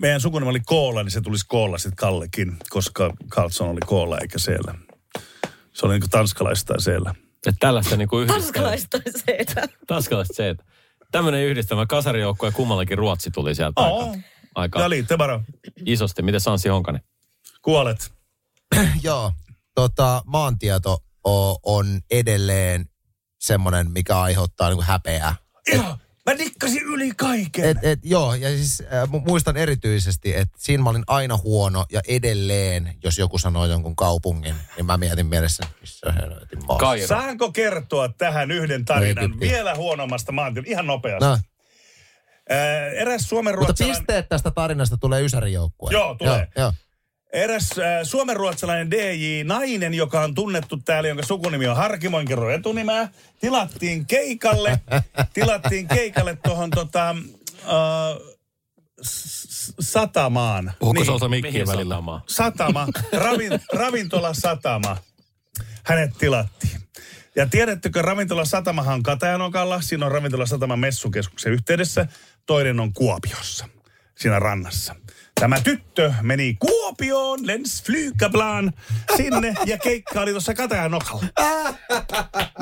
[0.00, 4.38] Meidän sukunimi oli Koola, niin se tulisi Koolla sitten Kallekin, koska Carlson oli Koola eikä
[4.38, 4.74] siellä.
[5.72, 7.14] Se oli niin kuin tanskalaista siellä.
[7.46, 8.42] Että tällaista niinku yhdistelmää.
[8.42, 9.68] Tanskalaista se, että...
[9.86, 10.64] Tanskalaista se, että
[11.12, 14.10] tämmöinen yhdistelmä, kasarijoukko ja kummallakin Ruotsi tuli sieltä Oo.
[14.54, 15.44] aika, aika bara.
[15.86, 16.22] isosti.
[16.22, 17.02] Miten Sansi Honkanen?
[17.62, 18.12] Kuolet.
[19.02, 19.32] Joo,
[19.74, 20.98] tota, maantieto
[21.62, 22.88] on edelleen
[23.40, 25.34] semmoinen, mikä aiheuttaa niinku häpeää.
[25.72, 27.64] Ihan, mä dikkasin yli kaiken.
[27.64, 31.84] Et, et, joo, ja siis äh, mu- muistan erityisesti, että siinä mä olin aina huono
[31.92, 36.78] ja edelleen, jos joku sanoo jonkun kaupungin, niin mä mietin mielessä, missä helvetin maa.
[36.78, 37.06] Kairo.
[37.06, 39.48] Saanko kertoa tähän yhden tarinan Egypti.
[39.48, 40.70] vielä huonommasta maantietä?
[40.70, 41.24] Ihan nopeasti.
[41.24, 41.38] No,
[42.48, 44.00] Ää, eräs Suomen mutta ruotsalainen...
[44.00, 45.92] pisteet tästä tarinasta tulee Ysärin joukkueen.
[45.92, 46.48] Joo, tulee.
[46.56, 46.72] Joo, joo.
[47.32, 52.50] Eräs äh, suomenruotsalainen DJ, nainen, joka on tunnettu täällä, jonka sukunimi on Harkimo, en kerro
[52.50, 53.08] etunimeä,
[53.40, 54.80] tilattiin keikalle,
[55.34, 57.16] tilattiin keikalle tuohon tota, äh,
[59.02, 60.72] s- satamaan.
[60.78, 61.94] Puhuko se osa Mihin mikkiä välillä?
[61.94, 62.22] satamaan?
[62.28, 64.96] Satama, ravin, ravintola Satama.
[65.84, 66.80] Hänet tilattiin.
[67.36, 69.80] Ja tiedättekö, ravintola Satamahan on Katajanokalla.
[69.80, 72.06] Siinä on ravintola Satama messukeskuksen yhteydessä.
[72.46, 73.68] Toinen on Kuopiossa,
[74.18, 74.94] siinä rannassa.
[75.40, 78.72] Tämä tyttö meni Kuopioon, lens flygablaan
[79.16, 81.24] sinne ja keikka oli tuossa Katajanokalla.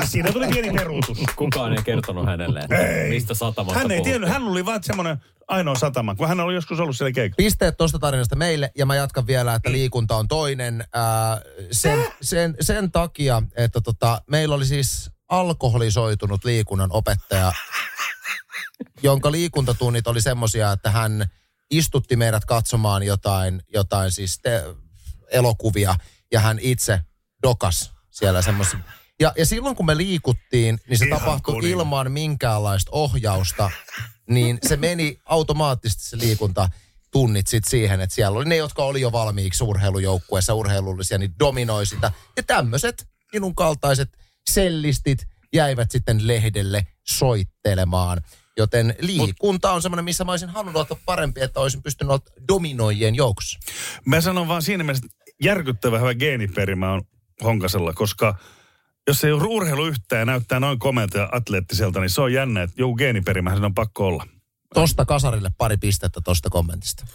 [0.00, 1.18] Ja Siinä tuli pieni peruutus.
[1.36, 3.08] Kukaan ei kertonut hänelle, että Ei.
[3.10, 4.04] mistä satamasta Hän ei puhutaan.
[4.10, 5.16] tiennyt, hän oli vaan semmoinen
[5.48, 7.36] ainoa satama, kun hän oli joskus ollut siellä keikalla.
[7.36, 10.84] Pisteet tuosta tarinasta meille, ja mä jatkan vielä, että liikunta on toinen.
[10.94, 11.40] Ää,
[11.72, 17.52] sen, sen, sen takia, että tota, meillä oli siis alkoholisoitunut liikunnan opettaja,
[19.02, 21.26] jonka liikuntatunnit oli semmosia, että hän
[21.70, 24.64] istutti meidät katsomaan jotain, jotain siis te,
[25.30, 25.94] elokuvia,
[26.32, 27.00] ja hän itse
[27.42, 28.78] dokas siellä semmoisia.
[29.20, 31.72] Ja, ja silloin kun me liikuttiin, niin se Ihan tapahtui kunina.
[31.72, 33.70] ilman minkäänlaista ohjausta,
[34.30, 36.68] niin se meni automaattisesti se liikunta
[37.12, 41.86] tunnit sit siihen, että siellä oli ne, jotka oli jo valmiiksi urheilujoukkueessa urheilullisia, niin dominoi
[41.86, 42.12] sitä.
[42.36, 44.08] Ja tämmöiset minun kaltaiset
[44.50, 48.22] sellistit jäivät sitten lehdelle soittelemaan.
[48.60, 53.14] Joten liikunta on semmoinen, missä mä olisin halunnut olla parempi, että olisin pystynyt olla dominoijien
[53.14, 53.58] joukossa.
[54.04, 57.02] Mä sanon vaan siinä mielessä, että järkyttävä hyvä geeniperimä on
[57.44, 58.38] Honkasella, koska
[59.08, 62.62] jos ei ole urheilu yhtään ja näyttää noin komealta ja atleettiselta, niin se on jännä,
[62.62, 64.26] että joku geeniperimähän on pakko olla.
[64.74, 67.06] Tosta kasarille pari pistettä tosta kommentista.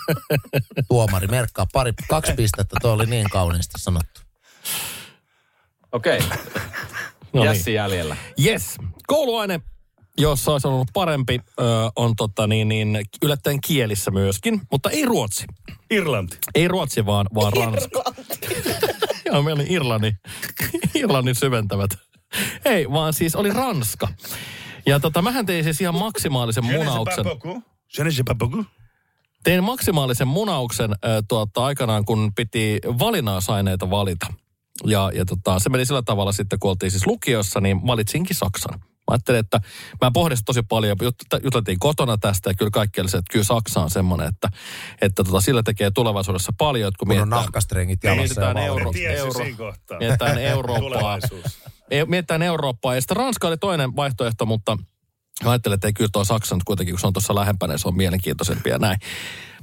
[0.88, 4.20] Tuomari merkkaa pari, kaksi pistettä, tuo oli niin kauniisti sanottu.
[5.92, 6.20] Okei,
[7.32, 7.44] No niin.
[7.44, 8.16] Jässi jäljellä.
[8.44, 8.76] Yes.
[9.06, 9.60] Kouluaine,
[10.18, 11.62] jossa olisi ollut parempi, ö,
[11.96, 15.44] on tota niin, niin, yllättäen kielissä myöskin, mutta ei ruotsi.
[15.90, 16.38] Irlanti.
[16.54, 18.02] Ei ruotsi, vaan, vaan ranska.
[19.26, 20.18] Joo, meillä oli Irlannin,
[20.94, 21.90] Irlannin syventävät.
[22.64, 24.08] Ei, vaan siis oli ranska.
[24.86, 27.24] Ja tota, mähän tein siis ihan maksimaalisen munauksen.
[27.24, 27.64] beaucoup.
[27.98, 28.66] Je ne sais pas beaucoup.
[29.44, 34.26] Tein maksimaalisen munauksen äh, tuota, aikanaan, kun piti valinnaisaineita valita.
[34.84, 38.80] Ja, ja tota, se meni sillä tavalla sitten, kun oltiin siis lukiossa, niin valitsinkin Saksan.
[39.10, 39.60] Mä ajattelin, että
[40.00, 43.44] mä pohdin tosi paljon, jut- juteltiin kotona tästä ja kyllä kaikki oli se, että kyllä
[43.44, 44.48] Saksa on semmoinen, että,
[45.02, 48.58] että tota, sillä tekee tulevaisuudessa paljon, että kun Kun on mietitään, nahkastrengit jalassa ja mietitään
[48.58, 49.44] euro, euro,
[50.00, 51.18] mietitään Eurooppaa,
[51.90, 52.94] ei- mietitään Eurooppaa.
[52.94, 54.76] Ja sitten Ranska oli toinen vaihtoehto, mutta
[55.44, 57.88] mä ajattelin, että ei kyllä tuo Saksa nyt kuitenkin, kun se on tuossa lähempänä, se
[57.88, 58.98] on mielenkiintoisempi ja näin.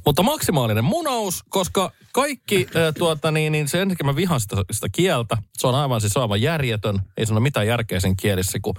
[0.06, 4.88] Mutta maksimaalinen munaus, koska kaikki äh, tuota niin, niin se ensinnäkin mä vihan sitä, sitä
[4.92, 5.38] kieltä.
[5.58, 7.00] Se on aivan siis aivan järjetön.
[7.18, 8.76] Ei se ole mitään järkeä sen kielissä, kun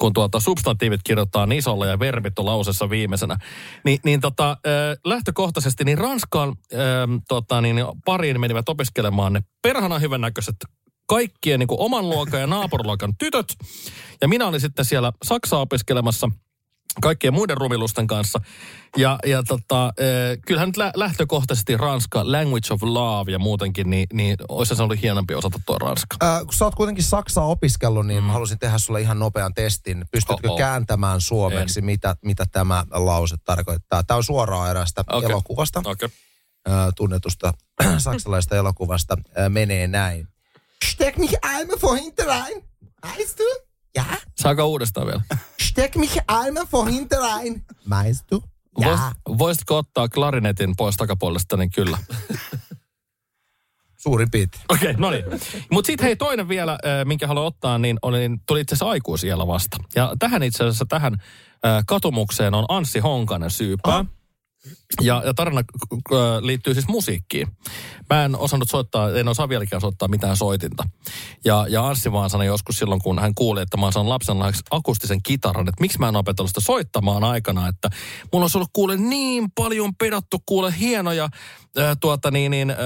[0.00, 3.36] kun tuota substantiivit kirjoittaa isolla ja verbit on lausessa viimeisenä.
[3.84, 6.56] Ni, niin tota, äh, lähtökohtaisesti niin Ranskaan
[7.28, 10.56] tota, niin pariin menivät opiskelemaan ne perhana hyvännäköiset
[11.08, 13.46] kaikkien niin kuin oman luokan ja naapuriluokan tytöt.
[14.20, 16.30] Ja minä olin sitten siellä Saksaa opiskelemassa
[17.00, 18.40] kaikkien muiden rumilusten kanssa.
[18.96, 24.06] Ja, ja tota, eh, kyllähän nyt lä- lähtökohtaisesti Ranska, language of love ja muutenkin, niin,
[24.12, 26.16] niin olisi se ollut hienompi osata tuo Ranska.
[26.22, 28.26] Äh, kun sä oot kuitenkin Saksaa opiskellut, niin mm.
[28.26, 30.04] mä haluaisin tehdä sulle ihan nopean testin.
[30.10, 30.58] Pystytkö Oh-oh.
[30.58, 34.04] kääntämään suomeksi, mitä, mitä tämä lause tarkoittaa?
[34.04, 35.30] Tämä on suoraan eräästä okay.
[35.30, 35.82] elokuvasta.
[35.84, 36.08] Okay.
[36.68, 37.52] äh, tunnetusta
[37.98, 39.16] saksalaisesta elokuvasta.
[39.38, 40.28] Äh, menee näin.
[40.84, 42.64] Steck mich einmal vor hinterrein.
[43.06, 43.66] Weißt du?
[43.94, 44.04] Ja.
[44.38, 45.22] Saako uudestaan vielä?
[45.76, 47.64] Steck mich einmal vor hinterrein.
[47.90, 48.42] Weißt du?
[48.80, 48.88] Ja.
[48.88, 51.98] Vois, voisitko ottaa klarinetin pois takapuolesta, niin kyllä.
[53.96, 54.64] Suurin piirtein.
[54.68, 55.24] Okei, okay, no niin.
[55.70, 59.46] Mutta sitten hei, toinen vielä, minkä haluan ottaa, niin oli, niin tuli itse asiassa aikuisiellä
[59.46, 59.76] vasta.
[59.94, 64.04] Ja tähän itse asiassa, tähän äh, katumukseen on Anssi Honkanen syypää.
[65.00, 65.62] Ja, ja tarina
[66.40, 67.48] liittyy siis musiikkiin.
[68.10, 70.88] Mä en osannut soittaa, en osaa vieläkään soittaa mitään soitinta.
[71.44, 74.36] Ja, ja Anssi vaan sanoi joskus silloin, kun hän kuuli, että mä oon saanut lapsen
[74.70, 77.90] akustisen kitaran, että miksi mä en opetellut sitä soittamaan aikana, että
[78.32, 81.28] mulla olisi ollut kuule niin paljon pedattu kuule hienoja
[81.78, 82.78] äh, tuota niin, niin ähm,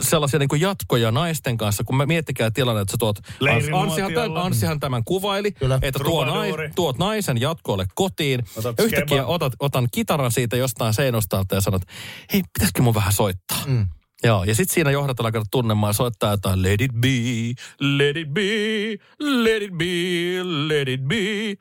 [0.00, 3.16] sellaisia niin kuin jatkoja naisten kanssa, kun me miettikää tilanne, että sä tuot.
[3.72, 5.78] Anssihan, tämän, Anssihan tämän kuvaili, Kyllä.
[5.82, 6.70] että tuo nais, Trubaduuri.
[6.74, 9.26] tuot naisen jatkoille kotiin, Otat ja yhtäkkiä skeba.
[9.34, 11.82] otat, otan kitaran siitä jostain seinustalta ja sanot,
[12.32, 13.62] hei, pitäisikö mun vähän soittaa?
[13.66, 13.86] Mm.
[14.24, 17.08] Joo, ja sitten siinä johdatellaan kato tunnemaan ja soittaa jotain let it be,
[17.80, 18.42] let it be,
[19.20, 19.84] let it be,
[20.68, 21.54] let it be.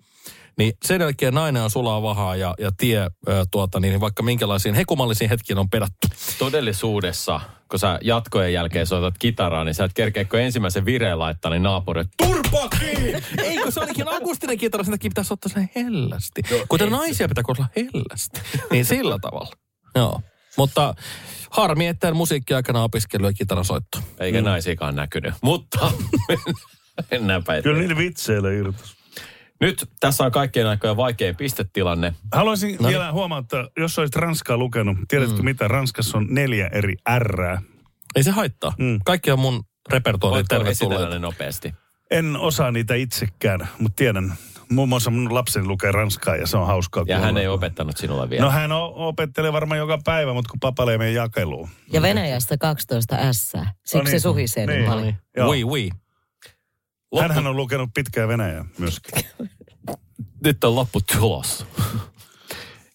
[0.57, 4.75] Niin sen jälkeen nainen on sulaa vahaa ja, ja tie ö, tuota, niin vaikka minkälaisiin
[4.75, 6.07] hekumallisiin hetkiin on pedattu.
[6.39, 7.39] Todellisuudessa,
[7.69, 11.63] kun sä jatkojen jälkeen soitat kitaraa, niin sä et kerkeä, kun ensimmäisen vireen laittaa, niin
[11.63, 13.23] naapuri, turpa kiinni!
[13.43, 16.41] Eikö se olikin akustinen kitara, sen takia pitäisi ottaa sen hellästi.
[16.69, 18.41] Kuten naisia pitää kohdella hellästi.
[18.71, 19.51] Niin sillä tavalla.
[19.95, 20.21] Joo.
[20.57, 20.95] Mutta
[21.49, 23.99] harmi, että en musiikkiaikana opiskellut ja kitarasoitto.
[24.19, 24.45] Eikä mm.
[24.45, 25.33] naisiakaan näkynyt.
[25.41, 25.79] Mutta
[27.11, 27.79] mennäänpä Kyllä eteenpäin.
[27.79, 28.96] niillä vitseillä irtos.
[29.61, 32.13] Nyt tässä on kaikkien aikojen vaikein pistetilanne.
[32.33, 32.89] Haluaisin No.
[32.89, 35.45] vielä huomauttaa, jos olisit Ranskaa lukenut, tiedätkö mm.
[35.45, 35.67] mitä?
[35.67, 37.57] Ranskassa on neljä eri R.
[38.15, 38.73] Ei se haittaa.
[38.77, 38.99] Mm.
[39.05, 41.09] Kaikki on mun repertuaari tervetulleita.
[41.09, 41.73] ne nopeasti?
[42.11, 44.33] En osaa niitä itsekään, mutta tiedän.
[44.71, 48.29] Muun muassa mun lapseni lukee ranskaa ja se on hauskaa Ja hän ei opettanut sinulle
[48.29, 48.45] vielä.
[48.45, 51.69] No hän opettelee varmaan joka päivä, mutta kun papa ei mene jakeluun.
[51.93, 53.37] Ja Venäjästä 12 S.
[53.51, 54.11] Siksi No niin.
[54.11, 54.89] se suhisee niin, Niin.
[54.91, 55.13] paljon.
[55.37, 55.49] Joo.
[55.49, 55.89] Oui, oui.
[57.19, 59.23] Hänhän on lukenut pitkää Venäjää myöskin.
[60.45, 61.65] Nyt on lopputulos.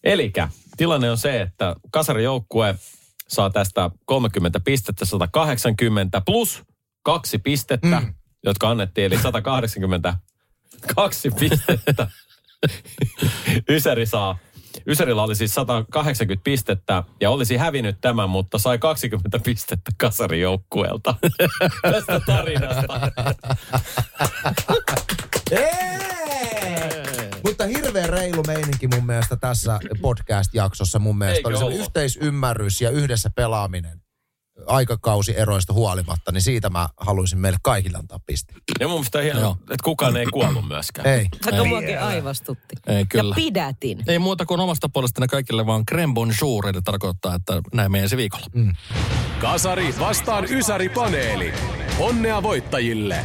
[0.04, 2.74] Elikkä tilanne on se, että kasarijoukkue
[3.28, 6.62] saa tästä 30 pistettä, 180 plus
[7.02, 8.14] kaksi pistettä, mm.
[8.44, 12.10] jotka annettiin, eli 182 pistettä.
[13.68, 14.38] Ysäri saa,
[14.88, 21.14] Ysärillä oli siis 180 pistettä ja olisi hävinnyt tämän, mutta sai 20 pistettä kasarijoukkueelta.
[21.92, 23.00] Tästä tarinasta.
[27.44, 31.48] Mutta hirveän reilu meininki mun mielestä tässä podcast-jaksossa mun mielestä.
[31.48, 34.02] Eikö oli se yhteisymmärrys ja yhdessä pelaaminen
[34.66, 38.54] aikakausieroista huolimatta, niin siitä mä haluaisin meille kaikille antaa piste.
[38.80, 39.56] Ja mun mielestä hienoa, Joo.
[39.60, 41.06] että kukaan ei kuollut myöskään.
[41.06, 41.28] Ei.
[41.44, 42.76] Vaikka muakin aivastutti.
[42.86, 43.30] Ei, kyllä.
[43.30, 44.02] Ja pidätin.
[44.08, 48.46] Ei muuta kuin omasta puolestani kaikille vaan crème bonjour, eli tarkoittaa, että näemme ensi viikolla.
[49.40, 51.52] Kasari vastaan Ysäri-paneeli.
[51.98, 53.24] Onnea voittajille!